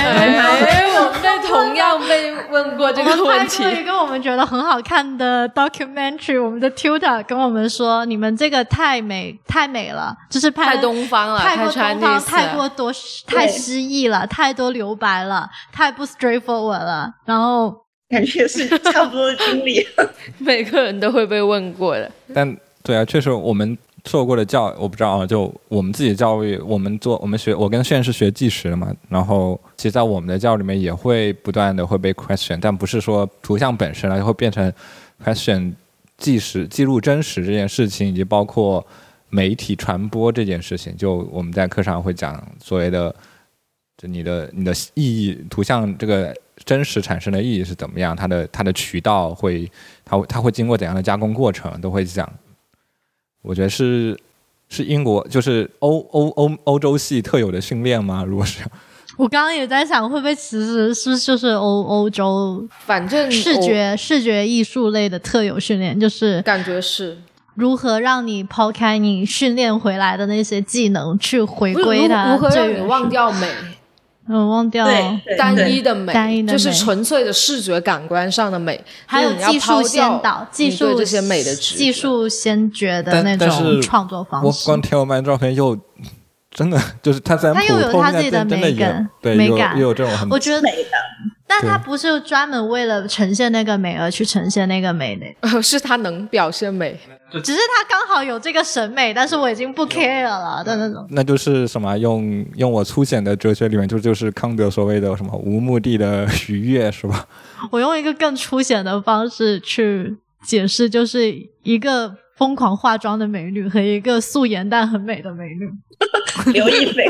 [0.99, 3.63] 我们被同样被问过这个问题。
[3.79, 12.91] 一个我们觉得很好看的 documentary，我们的 tutor 跟我们说，你们这个太美太美了，就是太东方了，太过东方，太过多
[13.25, 17.09] 太诗意了，太多留白了，太不 straightforward 了。
[17.25, 17.73] 然后
[18.09, 19.87] 感觉是差不多的经历，
[20.37, 22.11] 每个人都会被问过的。
[22.33, 23.77] 但对啊，确实我们。
[24.05, 28.91] 受过的教我不知道啊，就我们自己教育，我们做我们学，我跟炫是学计时的嘛。
[29.07, 34.73] 然后其实，在我们的教里面，也会不断的会被 question，但不是说图像本身了，会变成
[35.23, 35.73] question
[36.17, 38.83] 计时记录真实这件事情，以及包括
[39.29, 40.97] 媒体传播这件事情。
[40.97, 43.15] 就我们在课上会讲所谓的，
[43.97, 46.35] 就你的你的意义，图像这个
[46.65, 49.69] 真实产生的意义是怎么样，它的它的渠道会，
[50.03, 52.27] 它它会经过怎样的加工过程，都会讲。
[53.41, 54.17] 我觉得是
[54.69, 58.23] 是英国，就是欧欧欧欧洲系特有的训练吗？
[58.23, 58.59] 如果是，
[59.17, 67.17] 我刚刚也在想，会不会其实是就是欧欧洲，反正视觉视觉艺术类的特有训练，就是感觉是
[67.55, 73.47] 如何让你抛开你训练回来的那些技能，去回归它，如何让你忘掉美。
[74.31, 74.93] 嗯，忘掉了
[75.37, 84.47] 单一的美，单一的就是纯粹的视觉感官上的美，还有技术先导、技术这些美的技术先觉的那种创作方式。
[84.47, 85.77] 我光听我曼照片又
[86.49, 90.89] 真的就是他在他又有他自己的美感，美感又有这种很我觉得美的。
[91.47, 95.25] 但他不是专门为了呈现那个美而去呈现那个美的，
[95.61, 96.97] 是他能表现美。
[97.39, 101.07] 只是他刚好有这个审美，但是我已经不 care 了的那种。
[101.11, 101.97] 那就是什么？
[101.97, 107.25] 用用我粗浅的哲学里面，就就是康德所谓的什么无目的的愉悦，是吧？
[107.71, 115.71] 我用一个更粗浅的方式去解释，就是一个疯狂化妆的美女和一个素颜但很美的美女，
[116.51, 117.05] 刘亦菲。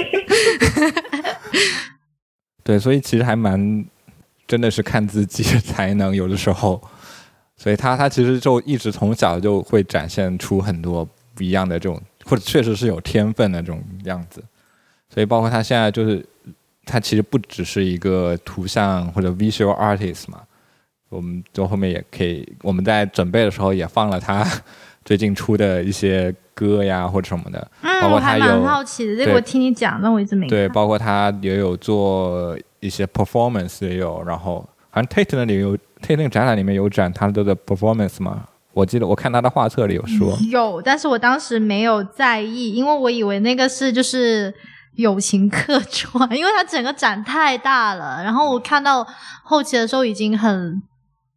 [2.63, 3.84] 对，所以其实还蛮，
[4.47, 6.80] 真的是看自己的才能，有的时候。
[7.62, 14.43] 所以他他其实就一直从小就会展现出很多不一样的这种，或者确实是有天分的这种样子。
[15.14, 16.26] 所以包括他现在就是，
[16.86, 20.41] 他其实不只是一个图像或者 visual artist 嘛。
[21.09, 24.43] 我们就后面也可以，我们在准备的时候也放了他
[25.05, 27.72] 最近出的一些歌呀或者什么的。
[27.84, 35.78] 嗯，我还蛮好奇的，这个我听你讲，但我一直没对，包括他也有做一些 performance 也有，然后好像 Tate 那里有。
[36.02, 38.45] 他那个展览里面有展他的 performance 吗？
[38.74, 44.54] 我记得我看他的画册里有说有，但是我当时没有在意，因为我以为那个是就是
[44.95, 48.24] 友情客串，因为他整个展太大了。
[48.24, 49.06] 然后我看到
[49.43, 50.82] 后期的时候已经很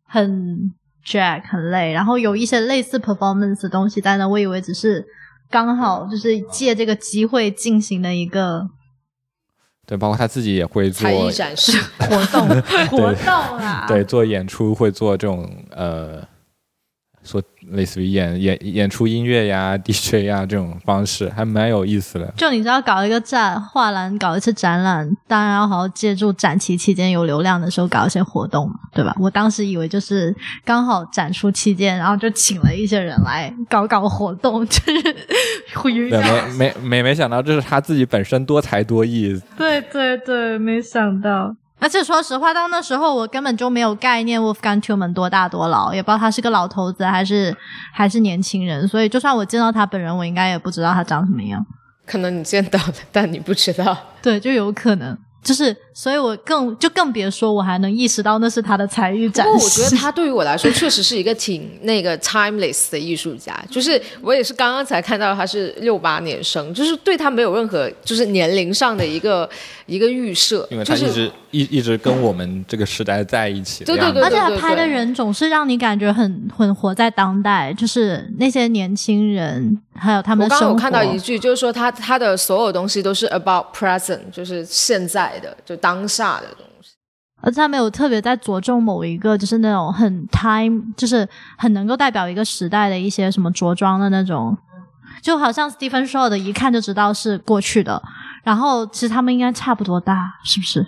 [0.06, 0.72] 很
[1.04, 5.04] jack 很累，然后有一些类似 performance 的东西，但是我以为只是
[5.50, 8.68] 刚好就是借这个机会进行的一个。
[9.86, 12.48] 对，包括他自己也会做才艺展示 活动，
[12.88, 16.22] 活动啊，对，做演出会做这种呃。
[17.26, 22.32] 说类似于演演演出音乐呀、DJ 呀这种方式，还蛮有意思的。
[22.36, 29.14] 就你知道搞一个展画廊，搞一次展览，当然要好好借助展期期间有流量的时候搞一些活动嘛，对吧？
[29.18, 30.34] 我当时以为就是
[30.64, 35.14] 刚好展出期间，然后就请了一些人来搞搞活动，就是
[36.12, 36.20] 没
[36.58, 39.40] 没没没想到这是他自己本身多才多艺。
[39.56, 41.54] 对对对，没想到。
[41.84, 47.54] 而且说实话，到那时候我根本就没有概念，Wolfgang Tillman 多大多老，也不知道他是个老头子还是
[47.92, 48.88] 还是年轻人。
[48.88, 51.62] 所以就算我见到他本人，我应该也不知道他长什么样。
[52.06, 53.94] 可能你见到了，但你不知道。
[54.22, 55.14] 对，就有可能。
[55.42, 59.52] 就是，所以我更就更别说，我还能意识到那是他的才艺展示。
[59.52, 63.54] 不过我觉得他对于我来说，确实是一个挺那个 timeless 的艺术家。
[63.70, 69.46] 就是我也是刚刚才看到他是六八年生，就是对他没有任何就是年龄上的一个
[69.84, 73.84] 一个预设，因为他一直一一直跟我们这个时代在一起。
[73.84, 79.80] 对对对，而且他拍的人总是让你感觉很很活在当代，就是那些年轻人。
[79.96, 86.90] 还有他们，我刚刚有看到一句，就是说他他的所有东西都是 about present，就是现在的，就当下的东西。
[87.40, 94.56] 而且他没有特别在着重某一个，就是那种很 time，就是很能够代表一个时代的一些什么着装的那种，
[95.22, 98.02] 就好像 Stephen Shaw 的，一看就知道是过去的。
[98.42, 100.84] 然后其实他们应该差不多大，是不是？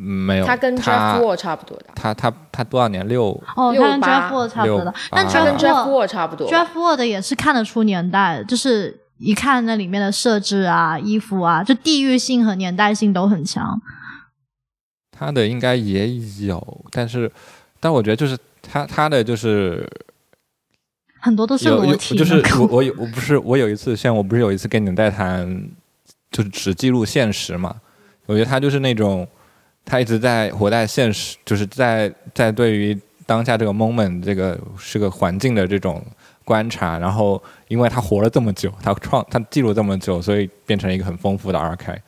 [0.00, 1.86] 没有，他跟 Jeff Wall 差不多的。
[1.92, 3.06] 他他他多少年？
[3.08, 4.94] 六哦，他跟 Jeff Wall 差不多的。
[5.10, 6.48] 但他跟 Jeff Wall 差不多。
[6.48, 13.82] Jeff Wall 的也是看得出年代，就是一看那里面的设置啊、衣服啊，就地域性和年代性都很强。
[15.10, 16.08] 他的应该也
[16.46, 17.28] 有，但是，
[17.80, 19.84] 但我觉得就是他他的就是
[21.18, 22.16] 很多都是裸体。
[22.16, 25.68] 就是我我有我不是我有一次像我不是有一次跟你们带谈，
[26.30, 27.74] 就是只记录现实嘛。
[28.26, 29.26] 我觉得他就是那种，
[29.88, 36.04] 他一直在活在现实，就是在在对于当下这个 moment 这个是个环境的这种
[36.44, 42.02] 观察，然后因为他活了这么久，他创他记录这么久，所以变成一个很丰富的 R K。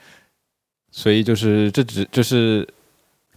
[0.92, 2.68] 所以就是这只就是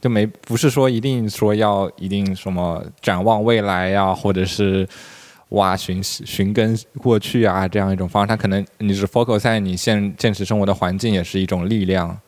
[0.01, 4.85] 就没不是说一定说要一定什么展望未来呀，或者是
[5.49, 12.19] 挖寻寻根过去啊这样一种方式，他可能你是 focus 在你现现实生活的环境也是一种力量。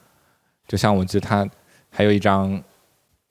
[0.67, 1.47] 就像我记得他
[1.95, 2.51] 还有一张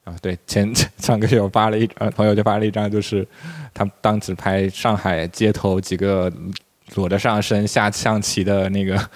[0.04, 3.26] 啊，对前上个月我发了一呃朋友就发了一张，就是
[3.74, 6.32] 他当时拍上海街头几个
[6.94, 8.96] 裸着上身下象棋的那个。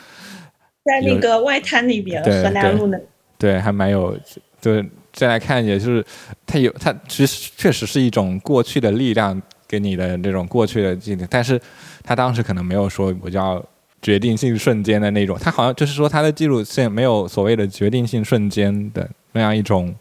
[0.84, 2.98] 在那个外滩那边，河南路那，
[3.36, 4.18] 对，还蛮有，
[4.58, 4.82] 就是
[5.12, 6.02] 再来看，也就是
[6.46, 11.60] 它有，它其实确实是一种过去的力量给你的这种过去的记忆，但是
[12.02, 13.62] 他当时可能没有说我叫
[14.00, 19.94] 决定性瞬间的那种，他好像就是说他的记录线没有所谓的决定性瞬间的那样一种，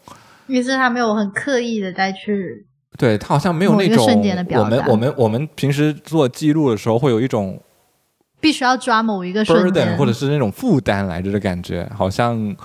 [0.47, 2.65] 于是他没有很刻意的再去，
[2.97, 4.05] 对他好像没有那种
[4.55, 7.61] 我们我们我们平时做记录的时候会有一种。
[8.39, 12.55] 必须要抓某一个瞬间，或者是那种负担来着的感觉，好像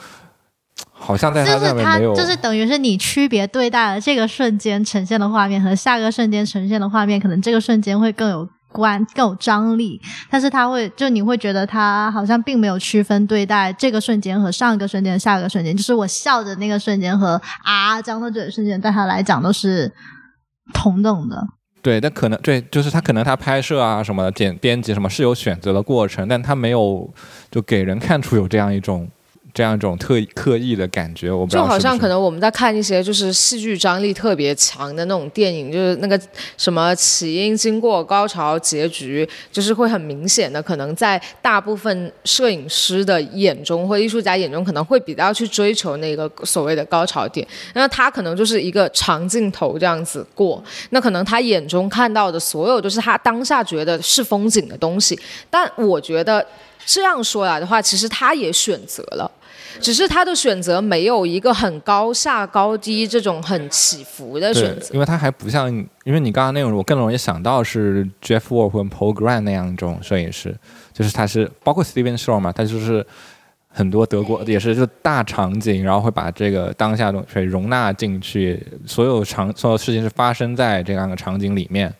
[0.93, 19.93] 好像在他上面没有，就是等于是你区别对待了这个瞬间呈现的画面和下个瞬间呈现的画面，可能这个瞬间会更有观、更有张力，但是他会就你会觉得他好像并没有区分对待这个瞬间和上一个瞬间、下一个瞬间，就是我笑的那个瞬间和啊张的嘴瞬间，对他来讲都是
[20.75, 21.47] 同等的。
[21.83, 27.13] 对，但可能对，就是他可能他拍摄啊什么剪编辑什么是有选择的过程，但他没有
[27.51, 29.09] 就给人看出有这样一种。
[29.55, 36.19] 这样一种特刻意的感觉，我不就好像可能我们在看一些就是戏剧张力特别强的那种电影，就是那个
[36.57, 47.47] 什么起因、经过、高潮、结局，就是会很明显的，可能在大部分摄影师的眼中或艺术家眼中，可能会比较去追求那个所谓的高潮点。
[47.75, 55.19] 那他可能就是一个长镜头这样子过，那可能他眼中看到的所有都是他当下觉得是风景的东西。
[55.51, 56.45] 但我觉得
[56.85, 59.31] 这样说来的话，其实他也选择了。
[59.81, 65.67] 只是他的选择没有一个很高下高低这种很起伏的选择，因为他还不像，
[66.05, 70.55] 因为你刚刚那种，我更容易想到是 Jeff Wall 和 Paul Grant 那样一种摄影师，
[70.93, 73.05] 就是他是包括 Steven Shore 嘛，他就是
[73.69, 81.93] 很多德国也是就大场景，然后会把这个当下东西容纳进去，所有场所有事情是发生在这样的场景里面，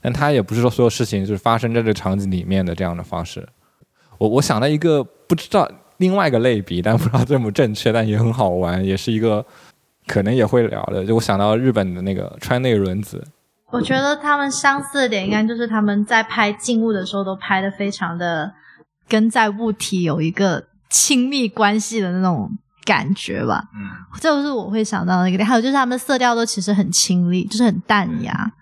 [0.00, 3.46] 但他也不是说所有事情就是发生在这个场景里面的这样的方式。
[4.18, 5.68] 我我想到一个不知道。
[5.98, 9.44] 另外一个类比，但不知道正不正确，但也很好玩，也是一个
[10.06, 11.04] 可能也会聊的。
[11.04, 13.26] 就我想到日本的那个川内轮子，
[13.72, 18.52] 我觉得他们相似的点应该就是他们在拍静物的时候都拍的非常的
[19.08, 22.48] 跟在物体有一个亲密关系的那种
[22.84, 23.64] 感觉吧。
[23.74, 23.90] 嗯，
[24.20, 25.44] 这就是我会想到的一个点。
[25.44, 28.52] 还有就是他们色调都其实很清丽，就是很淡雅。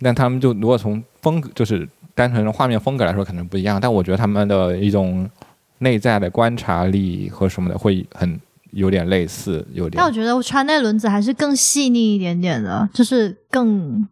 [0.00, 3.78] 但他们就如果从风格，就是单纯的画面风格来说，可能不一样。
[3.80, 5.30] 但我觉得他们的一种。
[5.78, 8.40] 内在的观察力和什么的会很
[8.70, 9.98] 有点类似，有点。
[9.98, 14.08] 但我觉得穿那轮子还是更细腻一点点的，就是更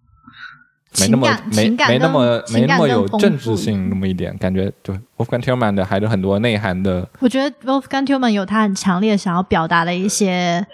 [1.01, 1.27] 没那么
[1.57, 7.09] 没没那么没那么有政治性那么一点，感觉就 Wolfgang Tillman 的还是很多内涵的。
[7.21, 10.67] 我觉得 Wolfgang Tillman 有他很强烈想要表达的一些。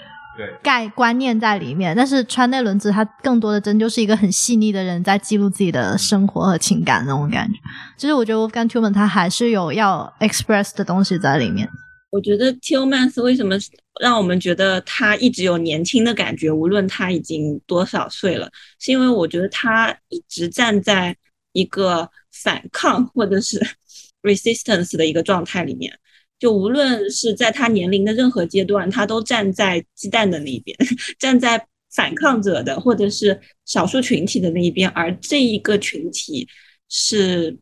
[0.63, 7.59] 概观念在里面，但是川内伦子他更多的真就是一个很细腻的人，在记录自己的生活和情感那种感觉。
[7.97, 11.69] 其实我觉得 Wolfgang Tillman 他还是有要 express 的东西在里面。
[12.11, 13.57] 我觉得 Tillman 为什么
[14.01, 21.17] 让我们觉得他一直有年轻的感觉，无论他已经多少岁了，是因为我觉得他一直站在
[21.53, 23.61] 一个反抗或者是
[24.23, 25.93] resistance 的一个状态里面。
[26.41, 30.75] 就无论是在他年龄的任何阶段，他都站在鸡蛋的那一边，
[31.21, 34.89] 站在反抗者的或者是少数群体的那一边。
[34.91, 36.49] 而这一个群体
[36.89, 37.59] 是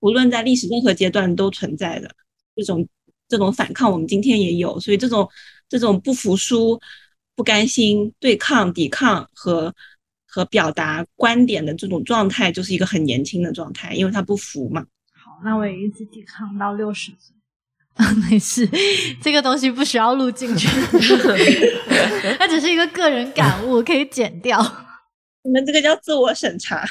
[0.00, 2.10] 无论在历史任何阶段都存在的
[2.56, 2.88] 这种
[3.28, 4.80] 这种反抗，我们今天也有。
[4.80, 5.28] 所以这种
[5.68, 6.80] 这种不服输、
[7.36, 9.72] 不甘心、对抗、抵抗和
[10.26, 14.84] 和表达观点的这种状态，就是一个很年轻的状态，因为他不服嘛。
[15.12, 17.35] 好，那我也一直抵抗到六十岁。
[18.28, 18.68] 没事，
[19.22, 20.68] 这个东西不需要录进去，
[22.38, 24.60] 它只是一个个人感悟，可以剪掉。
[25.42, 26.84] 你们这个叫自我审查。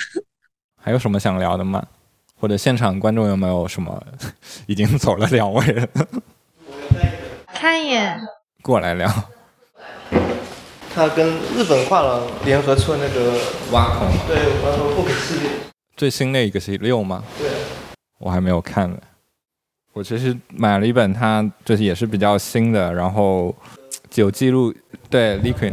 [0.81, 1.85] 还有什么想聊的吗？
[2.39, 4.03] 或者现场观众有没有什么
[4.67, 5.87] 已经走了两位了？
[7.53, 8.19] 看一眼，
[8.61, 9.09] 过来聊。
[10.93, 13.37] 他跟日本画廊联合出的那个
[13.71, 15.49] 挖孔，对，挖孔不可系列。
[15.95, 17.23] 最新那一个是六吗？
[17.37, 17.49] 对，
[18.19, 18.97] 我还没有看呢。
[19.95, 23.55] 我其实买了一本，它就是也是比较新的，然后
[24.15, 24.73] 有记录
[25.09, 25.71] 对 Liquid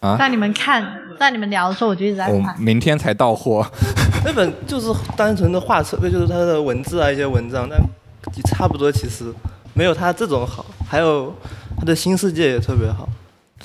[0.00, 0.16] 啊。
[0.18, 2.34] 那你们看，那你们聊的时候，我就一直在看。
[2.34, 3.62] 我明天才到货。
[4.24, 7.78] 那本就是单纯的画册，就是它的文字啊，一些文章，但
[8.34, 9.30] 也差不多，其实
[9.74, 10.64] 没有它这种好。
[10.88, 11.30] 还有
[11.76, 13.06] 它的新世界也特别好。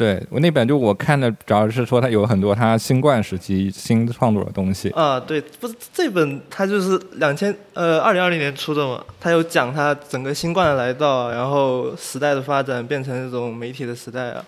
[0.01, 5.19] 对我那本就我看的，主要是说他有很多他新冠时期新创作的东西啊。
[5.19, 14.43] 对，不是这本他就是两千呃二零二零年出的嘛，他有讲他整个新冠的来到，然后时代的发展变成这种媒体的时代啊。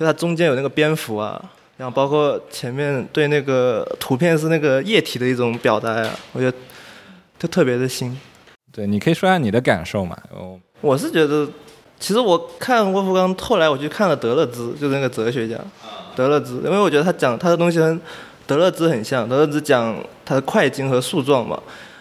[0.00, 1.40] 就它中间有那个蝙蝠啊，
[1.76, 6.58] 然后包括前面对那个图片是那个液体的一种表达呀，我觉得
[7.38, 8.18] 就特别的新。
[8.72, 10.18] 对，你可以说下你的感受嘛。
[10.32, 11.48] 哦，我是觉得。
[12.02, 15.56] 其实我看沃夫冈，后来我去看了德勒兹，就是那个哲学家，
[16.16, 18.00] 德勒兹，因为我觉得他讲他的东西跟
[18.44, 19.28] 德勒兹很像。
[19.28, 21.56] 德勒兹讲他的快进和树状嘛，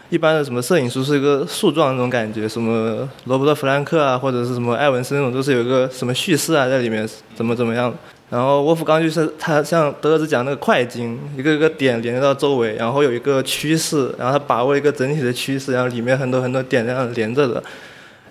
[0.09, 7.93] 一般的什么摄影书是一个树状那种感觉，什么罗伯特·弗兰克啊，或者是什么艾文森那种，都是有一个什么叙事啊在里面，怎么怎么样。
[8.31, 17.63] 然后沃夫冈就是他像德勒兹讲那个快进，一个一个点连接到周围，然后有一个趋势，然后他把握一个整体的趋势，然后里面很多很多点这样连着的。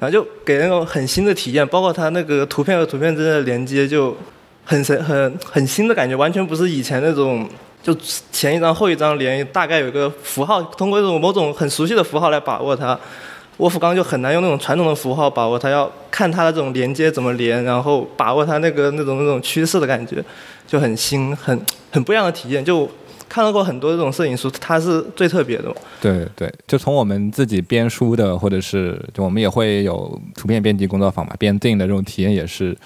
[0.01, 4.16] 然后就给那种很新的体验，包括它那个图片和图片之间的连接就
[4.64, 7.48] 很神、很很新的感觉，完全不是以前那种
[7.82, 7.94] 就
[8.32, 12.98] 前一张后一张连，大概有个符号，通过一种某种很熟悉的符号来把握它。
[13.59, 20.24] 沃夫冈就很难用那种传统的符号把握它，要看它的这种连接怎么连，然后把握它那个那种那种趋势的感觉，
[20.66, 22.64] 就很新、很很不一样的体验。
[22.64, 22.88] 就
[23.30, 25.72] 看到过很多这种摄影书，它是最特别的。
[26.00, 32.76] 对对，就从我们自己编书的，或者是就我们也会有图片编辑工作坊嘛，编定的这种体验也是，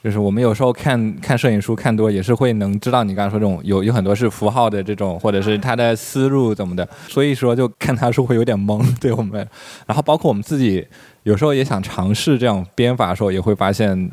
[0.00, 9.44] 就是我们有时候看看摄影书看多，也是会能知道你刚才说这种有有很多是符号的这种，或者是他的思路怎么的，所以说就看他书会有点懵，对我们。
[9.86, 10.86] 然后包括我们自己
[11.24, 14.08] 有时候也想尝试这样编法的时候，也会发现。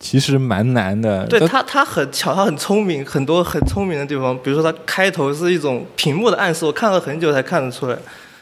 [0.00, 1.26] 其实蛮难的。
[1.26, 4.36] 对他，他很巧，他很聪明，很多很聪明的地方。
[4.42, 7.96] 比如说，他开头是一种屏幕的暗示，我看了很久才看得出来。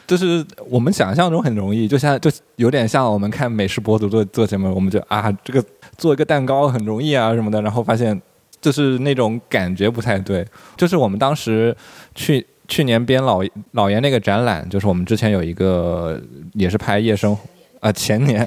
[0.05, 5.63] 就是我们想象中很容易，就像就有点像我们看美食博主做做节目，我们就啊，这个
[5.97, 8.21] 做一个蛋糕很容易啊什么的，然后发现
[8.59, 10.45] 就是那种感觉不太对。
[10.75, 11.73] 就是我们当时
[12.13, 13.41] 去去年编老
[13.71, 17.41] 老严那个展览，就是我们之前有一个也是拍夜生活
[17.79, 18.45] 啊，前年。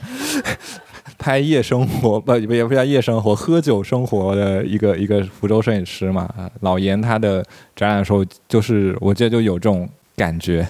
[1.18, 6.28] 拍夜生活 不也不叫夜生活，喝酒生活的一个一个福州摄影师嘛。
[6.60, 7.44] 老严他的
[7.74, 10.66] 展览的时候，就是我记得就有这种感觉，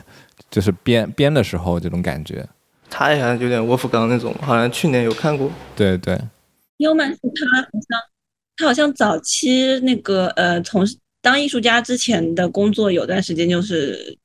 [0.51, 2.47] 就是编编的时候这种感觉。
[2.89, 5.51] 他好像有点沃夫冈那种，好像去年有看过。
[5.75, 6.19] 对对。
[6.79, 8.01] 优曼是他好像
[8.57, 10.85] 他好像早期那个呃，从
[11.21, 14.17] 当艺术家之前的工作有段时间就是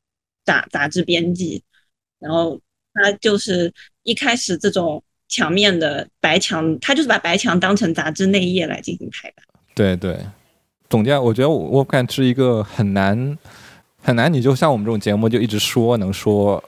[0.46, 1.64] 杂杂志编辑，
[2.20, 2.60] 然后
[2.94, 5.04] 他就是一开始这种。
[5.32, 9.44] 墙面的白墙，他就是把白墙当成杂志内页来进行排版。
[9.74, 10.20] 对对，
[10.90, 13.38] 总结，我觉得我我感是一个很难
[14.04, 16.62] 很难，你就像我们这种节目就一直说能说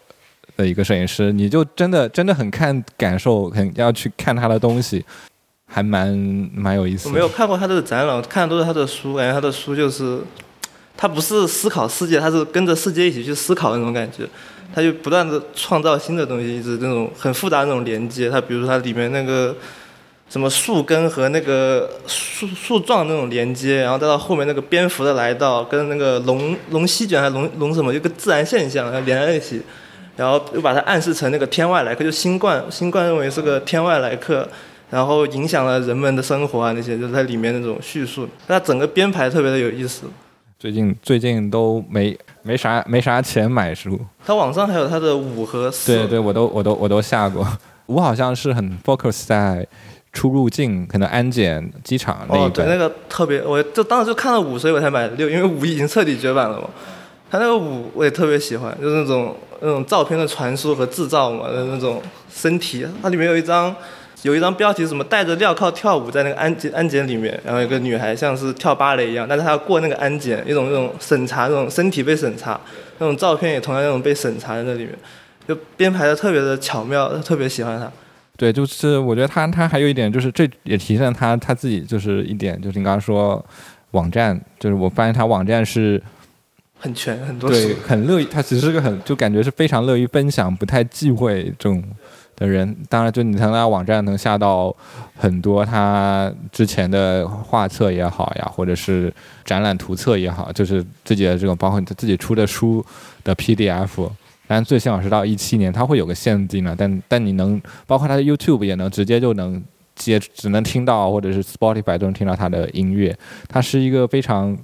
[0.56, 5.04] 的一个摄影师，你就真的真的很看感受，很要去看他的东西，
[5.66, 6.18] 还蛮
[6.54, 7.10] 蛮有意思。
[7.10, 10.22] 我没有看过他的展览，看的都是他的书，感觉他的书就是
[10.96, 14.26] 他不是思考世界，他是跟着世界一起去思考那种感觉。
[14.74, 18.30] 他就不断的创造新的东西，一直那种很复杂那种连接。
[18.30, 19.56] 他比如说它里面那个
[20.30, 29.62] 什么树根和那个树树状那种连接，然后再到后面那个蝙蝠的来到，跟那个龙龙席卷还龙龙什么，一个自然现象，然后连在一起，
[30.18, 34.50] 然后又把它暗示成那个天外来客，就新冠新冠认为是个天外来客，
[34.90, 40.08] 然后影响了人们的生活啊那些，就是它里面那种叙述，它整个编排特别的有意思。
[40.58, 44.00] 最近最近都没没啥没啥钱买书。
[44.26, 45.96] 他网上还有他的五和四。
[45.96, 47.48] 对对，我都我都我都下过。
[47.88, 49.66] 五好像是很 focus 在
[50.12, 56.70] 出入境，可能安检机场那一对，那个特别，我就当时就看了五，所以我才买六，因为五已经彻底绝版了嘛。
[57.32, 63.76] 他那个五我也特别喜欢，就是那种那种照片的传输和制造嘛，那种身体，它里面有一张。
[64.24, 72.60] 有一张标题什么带着镣铐跳舞在那个安检安检里面，然后一个女孩像是跳芭蕾一样，但是她要过那个安检，一种那种审查，那种身体被审查，
[73.00, 74.90] 那种照片也同样那种被审查在那里面，
[75.48, 77.92] 就编排的特别的巧妙，特别喜欢他。
[78.38, 83.46] 对，就是我觉得他他还有一点就是这也体现他他自己就是一点就是你刚刚说
[83.92, 86.02] 网站，就是我发现他网站是
[86.80, 91.84] 很全很多对很乐意，他其实是个很就感觉是非常乐于分享，不太忌讳这种。
[92.36, 94.76] 的人，当然就你从他网站能下到
[95.16, 99.14] 很多他之前的画册也好呀，或者是
[99.46, 102.84] 展览图册也好，就是自己的这种，包括他自己出的书
[103.24, 104.10] 的 PDF，
[104.48, 106.76] 但最起码是到一七年，它会有个限定了。
[106.76, 109.64] 但但你能，包括它的 YouTube 也能直接就能
[109.96, 113.16] 接，只能听到，或者是 Spotify 都能听到他的音乐。
[113.48, 114.56] 他是一个非常，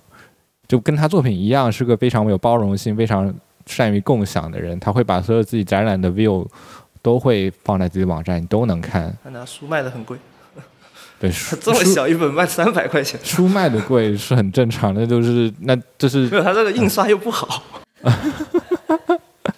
[0.67, 3.33] 就跟他作品一样，是个非常有包容性、非常
[3.65, 4.77] 善于共享的人。
[4.79, 6.45] 他会把所有自己展览的 view
[7.01, 9.15] 都会放在自己网站，你都能看。
[9.23, 10.17] 他拿书卖的很贵。
[11.19, 11.29] 对，
[11.59, 17.61] 这么小一本卖三百块钱，书卖的贵是很正常的，就是那这是没有他这个印刷又不好。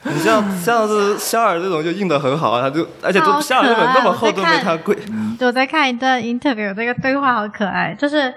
[0.03, 4.97] 你像像是肖尔这种就印的很好啊，他就而且就肖尔这本那么厚都没他贵。
[5.39, 8.33] 我在看一段 interview，这个对话好可爱，就是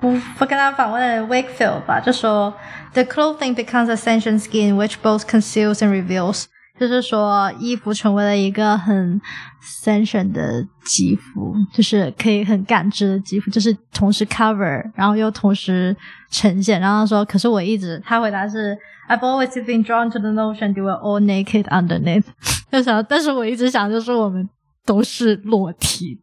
[0.00, 2.54] 不不跟他访问的 Wakefield 吧，就说
[2.92, 6.44] The clothing becomes a sentient skin which both conceals and reveals。
[6.80, 9.20] 就是说，衣服成为了一个很
[9.62, 15.94] sensation 的肌肤，就是可以很感知的肌肤，就是同时 cover，然后又同时
[16.30, 16.80] 呈现。
[16.80, 18.74] 然后说，可是我一直，他回答是
[19.10, 22.24] ，I've always been drawn to the notion they were all naked underneath。
[22.72, 24.48] 就想，但是我一直想，就是我们
[24.86, 26.18] 都是裸体，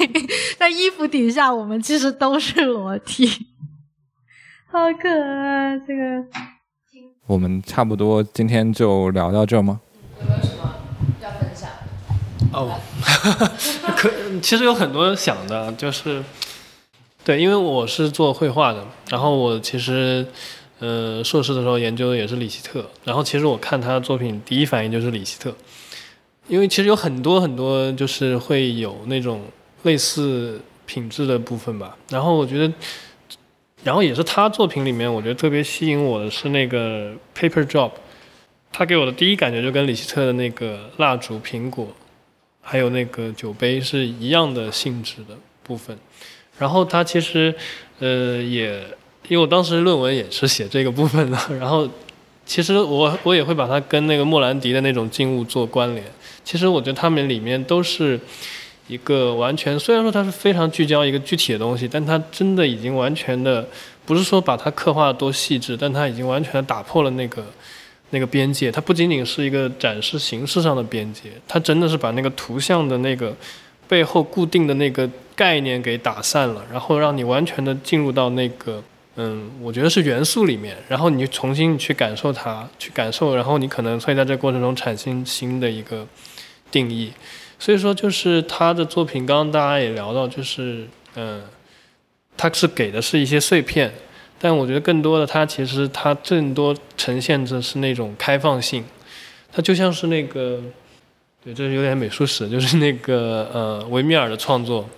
[0.56, 3.28] 在衣服底下，我们其实都是裸体，
[4.72, 5.78] 好可爱。
[5.80, 6.24] 这个，
[7.26, 9.82] 我们差不多今天就聊到这吗？
[10.20, 10.76] 有没有什么
[11.22, 11.70] 要分享？
[12.52, 12.80] 哦，
[13.96, 14.10] 可
[14.40, 16.22] 其实有很多想的，就是
[17.24, 20.26] 对，因为我是做绘画的，然后我其实
[20.78, 25.54] 呃硕士的时候研究的也是里希特，然后其实我看他的作品，第一反应就是里希特，
[26.48, 29.42] 因为其实有很多很多就是会有那种
[29.82, 32.72] 类似品质的部分吧，然后我觉得，
[33.84, 37.90] 然后也是他作品里面，我觉得特别吸引我的是那个 paper job。
[38.72, 41.88] 他给我的第一感觉就跟李希特的那个蜡烛、苹果，
[42.60, 45.96] 还有那个酒杯是一样的性质的部分。
[46.58, 47.54] 然后他其实，
[47.98, 48.78] 呃，也
[49.28, 51.38] 因为我当时论文也是写这个部分的。
[51.58, 51.88] 然后，
[52.46, 56.04] 其实我我也会把它跟那个莫兰迪的那种静物做关联。
[56.44, 58.18] 其实我觉得他们里面都是
[58.86, 63.68] 一个完全，虽然说它是非常聚焦一个具体的东西，但它真的已经完全的，
[64.04, 67.44] 不是说把它刻画的多细致，但它已经完全的打破了那个。
[68.10, 73.34] 那个边界，它不仅仅是一个展示形式上的边界，它真的是把那个图像的那个
[73.86, 78.82] 背后固定的那个概念给打散了，然后让你完全的进入到那个，
[79.16, 86.06] 嗯，我觉得是元素里面，然后你重新去感受它，去感受，然后你可能会在这过程中产生新的一个
[86.70, 87.12] 定义。
[87.58, 90.86] 所以说，就是他的作品，刚刚大家也聊到，就是，
[91.16, 91.42] 嗯，
[92.36, 93.92] 他是给的是一些碎片。
[94.40, 98.84] 但我觉得更多的，它其实它更多呈现着是那种开放性，
[99.50, 100.62] 它就像是那个，
[101.42, 104.88] 对，这是有点美术史，就是那个呃维米尔的创作，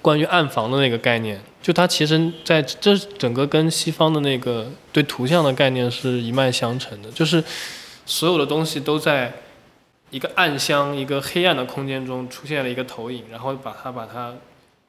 [0.00, 7.44] 关于暗房的那个概念，就它其实在这整个跟西方的那个对图像的概念是一脉相承的，就是
[8.06, 9.30] 所有的东西都在
[10.08, 14.34] 一个暗箱、一个黑暗的空间中出现了一个投影，然后把它把它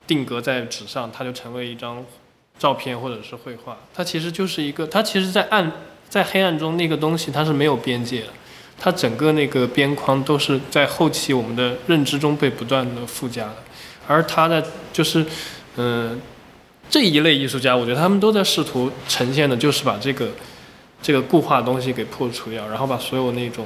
[0.08, 2.06] 定格在纸上，它就成为一张。
[2.60, 5.72] 照片或者是绘画，它其实就是一个，它其实，在暗
[6.10, 8.28] 在黑暗中那个东西它是没有边界的，
[8.78, 13.56] 它整个那个边框都是在后期我们的认知中被不断的附加的，
[14.06, 15.26] 而它在就是，
[15.78, 16.20] 嗯，
[16.90, 20.28] 这一类艺术家，我觉得他们都在试图呈现的就是把这个
[21.02, 23.66] 这个固化的东西给破除掉，然后把所有那种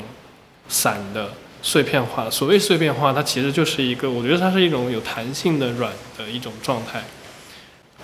[0.67, 1.31] 散的
[1.63, 7.03] 碎片化，所谓碎片化，它其实就是一个，我觉得它是一种有弹性的软的一种状态。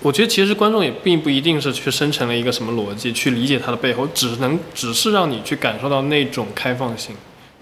[0.02, 7.14] 我觉得其实观众也并不一定是去生成了一个什么逻辑去理解它的背后，只能只是让你去感受到那种开放性，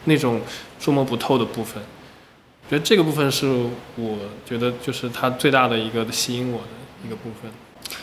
[0.04, 0.40] 那种
[0.78, 1.82] 捉摸不透的部分。
[1.82, 3.44] 我觉得这个部分是
[3.96, 4.16] 我
[4.48, 6.68] 觉得就是它最大的一个吸引我的
[7.04, 7.50] 一个部分。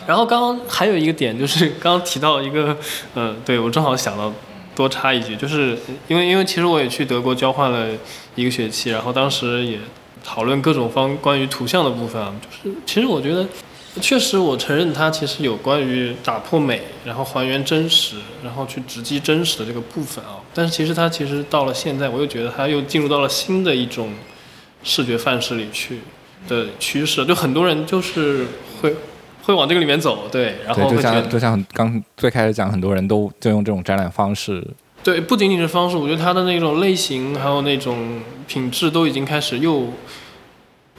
[0.06, 2.76] 然后刚刚还有一个点就是刚刚提到一个，
[3.14, 4.30] 呃，对我正好想到
[4.74, 5.78] 多插一句，就是
[6.08, 7.88] 因为因为其实我也去德国交换了
[8.34, 9.78] 一个学期，然后当时也
[10.22, 13.48] 讨论各种方关于图像的部分啊，就是其实我觉得。
[14.00, 20.36] 确实，我承认它其实有关于打破美，然后还原真实，然后去直击真实的这个部分啊。
[20.52, 24.10] 但是其实它其实到了现在，我又觉得它又进入到了新的一种
[24.82, 26.00] 视觉范式里去
[26.48, 27.24] 的趋势。
[27.24, 28.46] 就很多人就是
[28.80, 28.94] 会
[29.42, 34.62] 会往这个里面走，对，然后就像就像刚最开始讲，很多人都就用这种展览方式。
[35.02, 39.88] 对，不仅仅是方式，我觉得它的那种类型还有那种品质都已经开始又。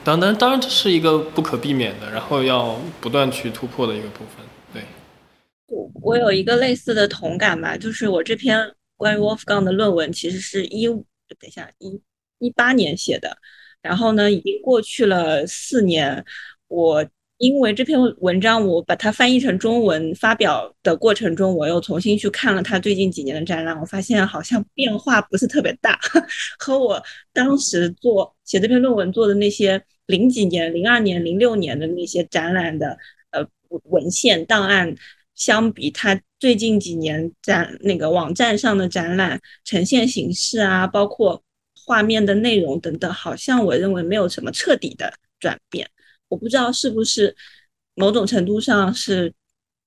[0.08, 4.42] 当然，当然这是一个不可避免的，然后要不断去突破的一个部分。
[4.72, 4.82] 对，
[5.66, 12.00] 我我有一个类似的同感吧，就是我这篇关于 Wolfgang 的论文，其实是一等一下一
[12.38, 13.36] 一八年写的，
[13.82, 16.24] 然后呢，已经过去了四年，
[16.68, 17.04] 我
[17.36, 26.00] 因为这篇文章我把它翻译成中文发表的过程中，我又重新去看了他最近几年的展览，我发现好像变化不是特别大，
[26.58, 27.02] 和我
[27.34, 32.98] 当时做写这篇论文做的那些零几年、零二年、零六年的那些展览的
[33.30, 33.48] 呃
[33.84, 34.92] 文献档案
[35.36, 41.40] 相比，他最近几年展那个网站上的展览呈现形式啊，包括。
[41.86, 45.88] 画面的内容等等，好像我认为没有什么彻底的转变。
[46.28, 47.34] 我不知道是不是
[47.94, 49.32] 某种程度上是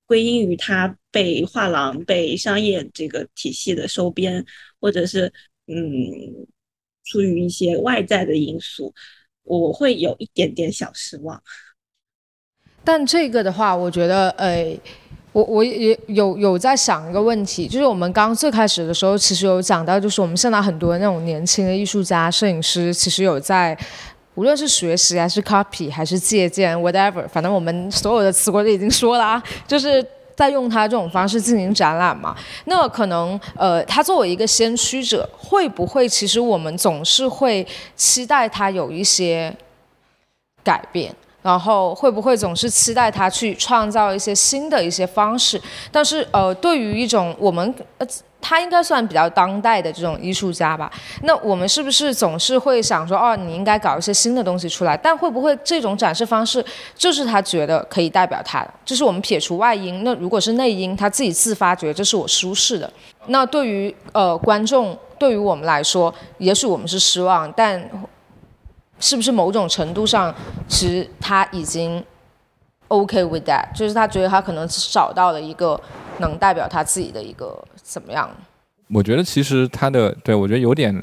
[0.08, 4.44] 归因于它被画廊、被商业这个体系的收编，
[4.80, 5.32] 或者是
[5.68, 6.48] 嗯，
[7.04, 8.92] 出于一些外在的因素，
[9.44, 11.42] 我会有一点点小失望。
[12.84, 14.78] 但这个的话，我觉得，呃。
[15.34, 23.78] 我我也有有在想一个问题，就是我们刚最开始的时候，其实有讲到，就是我们现在很多那种年轻的艺术家、摄影师，其实有在，
[24.36, 30.06] 无论是学习还是 copy 还是借鉴 whatever，反正我们所有的词汇都已经说了啊，就是
[30.42, 32.36] 在用他这种方式进行展览嘛。
[32.66, 37.66] 那可能呃，他作为一个先驱者，会不会其实我们总是会
[37.96, 39.56] 期待他有一些
[40.64, 41.14] 改变？
[41.44, 45.62] 然后会不会总是期待他去创造一些新的一些方式？
[45.92, 48.08] 但是呃，对于一种我们呃，
[48.42, 50.92] 他应该算比较当代的这种艺术家吧？
[51.24, 54.98] 那我们是不是总是会想说，哦，你应该搞一些新的东西出来？
[54.98, 56.66] 但会不会这种展示方式
[56.96, 58.74] 就是他觉得可以代表他的？
[58.84, 62.92] 就是我们撇除外因，那如果是内因，他自己自发觉得这是我舒适的。
[63.28, 67.90] 那对于呃观众，对于我们来说，也许我们是失望，但。
[69.04, 70.32] 是不是某种程度上，
[70.68, 72.04] 其实他已经
[72.92, 75.80] OK with that，就是他觉得他可能找到了一个
[76.20, 78.30] 能代表他自己的一个怎么样？
[78.94, 80.94] 我觉得其实他的对我觉得有点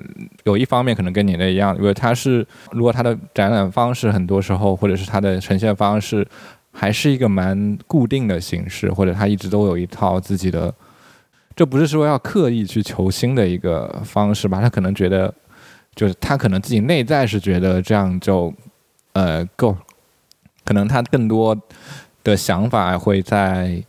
[0.45, 6.27] 有一方面可能跟你的一样，因为他是如果他的展览方式很多时候或者是他的呈现方式
[6.71, 10.73] 还是一个蛮固定的形式，或者他一直都有一套自己的，
[11.57, 14.61] 这不是说要刻意去求新的一个方式吧？
[14.61, 15.33] 他可能觉得。
[15.97, 18.55] 就是他可能自己内在是觉得这样就，
[19.15, 19.77] 呃够，
[20.69, 21.57] 可能他更多
[22.23, 23.83] 的想法会在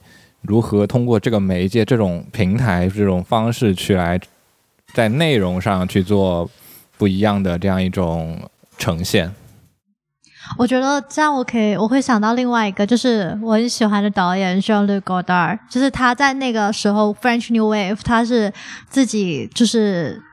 [0.44, 4.18] 如何通过这个媒介、这种平台、这种方式去来
[4.94, 6.50] 在内容上去做
[6.98, 9.30] 不一样的这样一种呈现。
[10.58, 18.54] 我觉得这样我可以，我会想到另外一个，就是我很喜欢的导演 Jean-Luc Godard，就是他在那个时候 French New Wave，他是
[18.88, 20.24] 自己就是。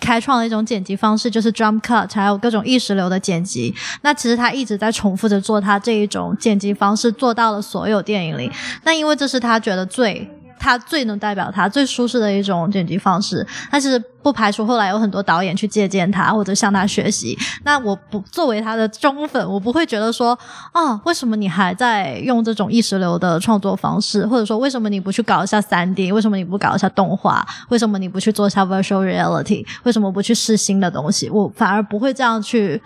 [0.00, 3.74] 开创了一种剪辑方式，就是 drum cut，还有各种意识流的剪辑。
[4.02, 8.50] 那其实他一直在重复着做他这一种剪辑方式，做到了所有电影里。
[8.84, 10.30] 那因为这是他觉得最。
[10.58, 17.38] 他最能代表他最舒适的一种剪辑方式，但是不排除后来有很多导演去借鉴他或者向他学习。
[17.64, 20.38] 那我不作为他的忠粉，我不会觉得说
[20.72, 31.30] 啊，为什么你还在用这种意识流的创作方式，或者说为什么你不去搞一下三 D，为什么你不搞一下动画，为什么你不去做一下 virtual reality，为什么不去试新的东西？
[31.30, 32.82] 我反而不会这样去。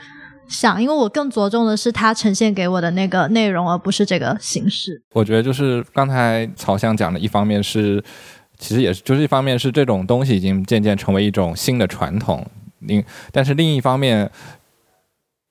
[0.53, 5.03] 想，因为我更着重的是他呈现给我的那个内容，而不是这个形式。
[5.15, 8.05] 我觉得就是刚才曹翔讲的，一方面是，
[8.59, 12.47] 其实也是，就是一方面是这种东西已经渐渐成为一种新的传统，
[12.81, 14.31] 另但是另一方面，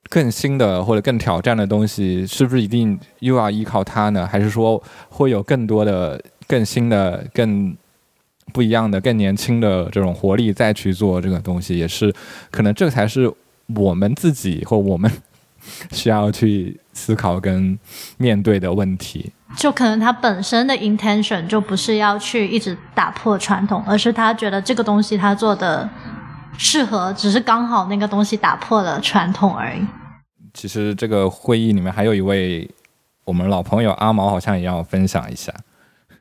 [0.08, 4.28] 更新的或者更挑战的东西，是不是一定又要依靠它呢？
[4.28, 7.76] 还是说会有更多的、更新的、更
[8.54, 11.76] 不一样的、更年轻的这种活力再去做这个东西？
[11.76, 12.14] 也是
[12.52, 13.34] 可能这才是。
[13.76, 15.12] 我们自己或我们
[15.92, 17.78] 需要去思考跟
[18.18, 25.90] 面对的问题，就可能他本身的 intention 就不是要去一直打破传统，而是他觉得这个东西他做的
[26.58, 29.80] 适合，只是刚好那个东西打破了传统而已。
[30.54, 32.70] 其实这个会议里面还有一位
[33.24, 35.54] 我们老朋友阿毛，好像也要分享一下。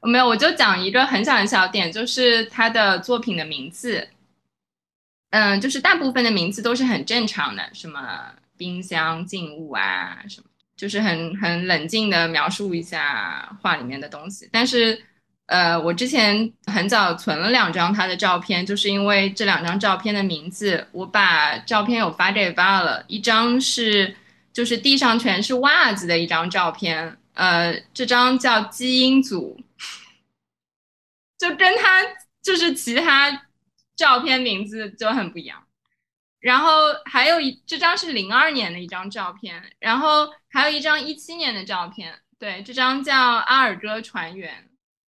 [0.03, 4.07] 没有，我就讲一个很小很小点，就是他的作品的名字。
[5.31, 10.47] 嗯，就是大部分的名字都是很正常的，什么冰箱、静物啊，什么，
[10.77, 14.49] 就是很很冷静的描述一下画里面的东西。
[14.51, 15.01] 但是，
[15.47, 23.05] 呃，我之前很早存了两张他的照片，就是因为这两张照片的名字，我把照片有发给爸了。
[23.07, 24.17] 一张是
[24.53, 29.61] 就是地上全是袜子的一张照片，呃，这张叫基因组，
[31.39, 32.03] 就跟他
[32.43, 33.47] 就是其他。
[34.01, 35.63] 照片名字就很不一样，
[36.41, 36.71] 然后
[37.05, 44.71] 还有一这张是零二年的一张照片，然后还有一张一七年的照片，对，这张叫阿尔戈船员，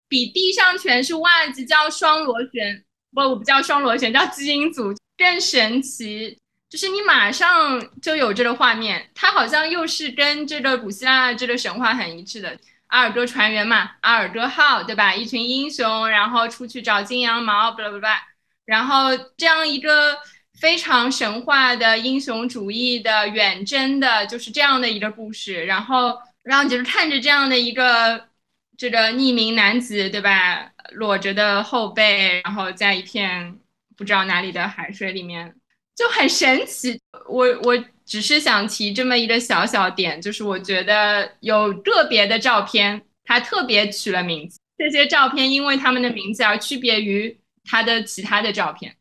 [0.07, 6.39] 比地上全是袜子叫双螺旋，不，我不叫双螺旋，叫基因组更神奇。
[6.69, 12.59] 就是你马上就有这个画面，它好像又是跟这个古希腊这个神话很一致的。
[12.89, 15.15] 阿尔戈船员嘛，阿尔戈号，对吧？
[15.15, 18.23] 一群英雄，然后出去找金羊毛，巴拉巴拉，
[18.65, 20.17] 然后这样一个
[20.61, 25.65] 非常神话的英雄主义的远征的，就是这样的一个故事。
[25.65, 28.29] 然后，然后就是看着这样的一个
[28.77, 30.71] 这个匿名男子，对吧？
[30.93, 33.59] 裸着的后背，然后在一片
[33.97, 35.55] 不知道哪里的海水里面。
[35.97, 48.95] 就很神奇，我我只是想提这么一个小小点，就是我觉得有个别的照片，它特别取了名字，这些照片因为他们的名字而区别于它的其他的照片。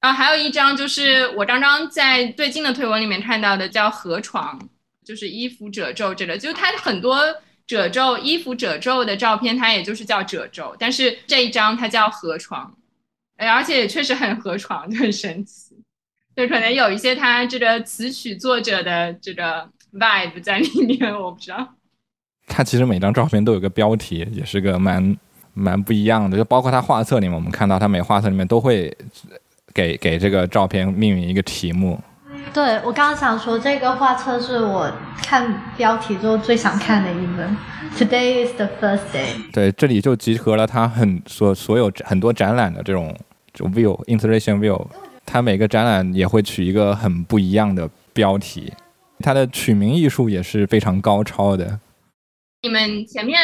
[0.00, 4.58] 啊，还有一张就是我刚刚在最近的推文里面看到的，叫河床，
[5.04, 7.22] 就是衣服褶皱这个，就是它很多
[7.66, 12.76] 褶皱衣服褶皱的照片，它也就是叫褶皱，但是这一张它叫河床，
[13.36, 15.74] 哎，而且也确实很河床，就很神奇。
[16.36, 21.74] 就可能有一些他这个词曲作者的这个 vibe 在里面，我不知道。
[22.46, 25.16] 他其实每张照片都有个标题，也是个蛮
[25.56, 26.36] 蛮不一样的。
[26.36, 28.94] 就包括他画册里面，我们看到他每画册里面都会
[29.72, 31.98] 给给这个照片命名一个题目。
[32.52, 34.90] 对我刚刚想说，这个画册是我
[35.22, 37.56] 看标题之后最想看的一本。
[37.96, 39.50] Today is the first day。
[39.52, 43.16] 对，这里就集合了他很所所有很多展览的这种
[43.52, 44.86] 就 view installation view。
[45.24, 48.72] 他每个展览也会取一个很不一样的标题，
[49.18, 51.80] 他的取名艺术也是非常高超的。
[52.62, 53.36] 你们前面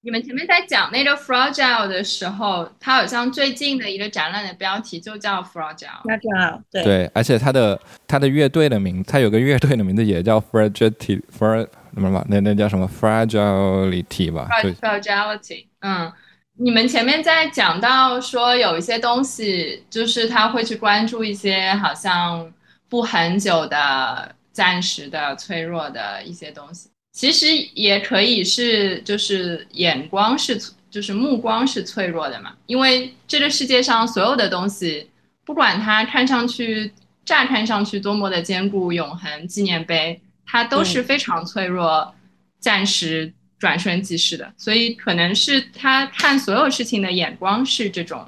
[0.00, 6.02] 你们前面在讲那个 fragile 的时候，它好像最近的一个展览的标题就叫 fragile。
[6.04, 14.48] fragile 对对，而且它的它的乐队的名，它有个乐队的名字也叫 fragility fr 什么那那叫什么 fragility 吧
[14.80, 16.12] ？fragility，嗯。
[16.60, 22.52] 你们前面在讲到说有一些东西，就是他会去关注一些好像
[22.88, 26.90] 不很久的、暂时的、脆弱的一些东西。
[27.18, 30.56] 其实也可以是，就是眼光是，
[30.88, 32.54] 就是目光是脆弱的嘛。
[32.66, 35.10] 因为这个世界上所有的东西，
[35.44, 36.92] 不管它看上去、
[37.24, 42.14] 乍看上去多么的坚固、永恒、纪念碑，它都是非常脆弱、
[42.60, 43.34] 暂时。
[43.58, 48.24] 转瞬即逝的，所以可能是他看所有事情的眼光是这种，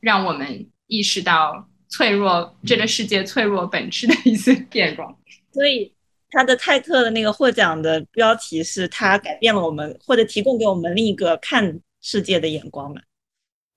[0.00, 5.14] 让我们意识到脆弱这个世界脆弱本质的一些 眼光。
[5.52, 5.91] 所以
[6.32, 13.00] 他的泰特的那个获奖的标题是他改变了我们，或者提供给我们另一个看世界的眼光嘛？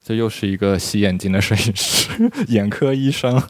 [0.04, 2.10] 这又是一个洗眼睛的摄影师，
[2.48, 3.42] 眼科医生。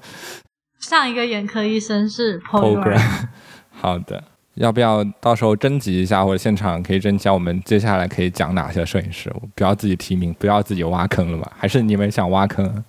[0.79, 3.27] 上一个眼科医生是 Program。
[3.71, 4.23] 好的。
[4.55, 7.27] 要不要到时候征集一下，或者现场可以征集？
[7.27, 9.29] 我们接下来可以讲哪些摄影师？
[9.53, 11.51] 不要自己提名，不要自己挖坑了吧？
[11.57, 12.83] 还是你们想挖坑？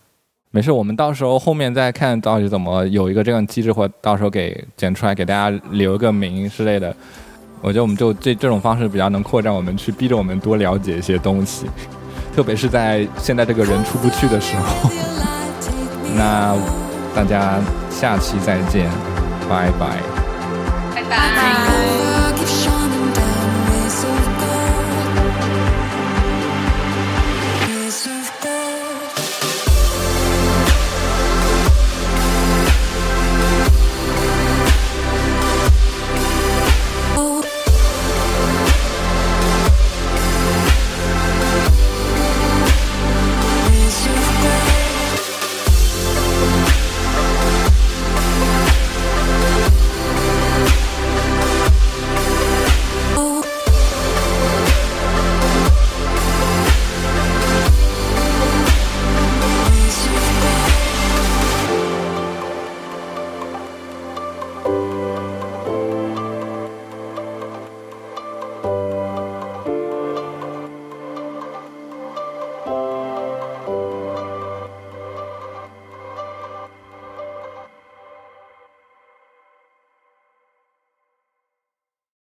[0.56, 6.96] 没事，我们到时候后面再看到底怎么有一个这样机制，或到时候给剪出来给大家留个名之类的。
[7.60, 11.66] 我觉得我们就这这种方式比较能扩展我们去逼着我们多了解一些东西，
[12.34, 14.90] 特别是在现在这个人出不去的时候。
[16.16, 16.56] 那
[17.14, 17.60] 大家
[17.90, 18.88] 下期再见，
[19.50, 19.98] 拜拜。
[20.94, 21.45] 拜拜。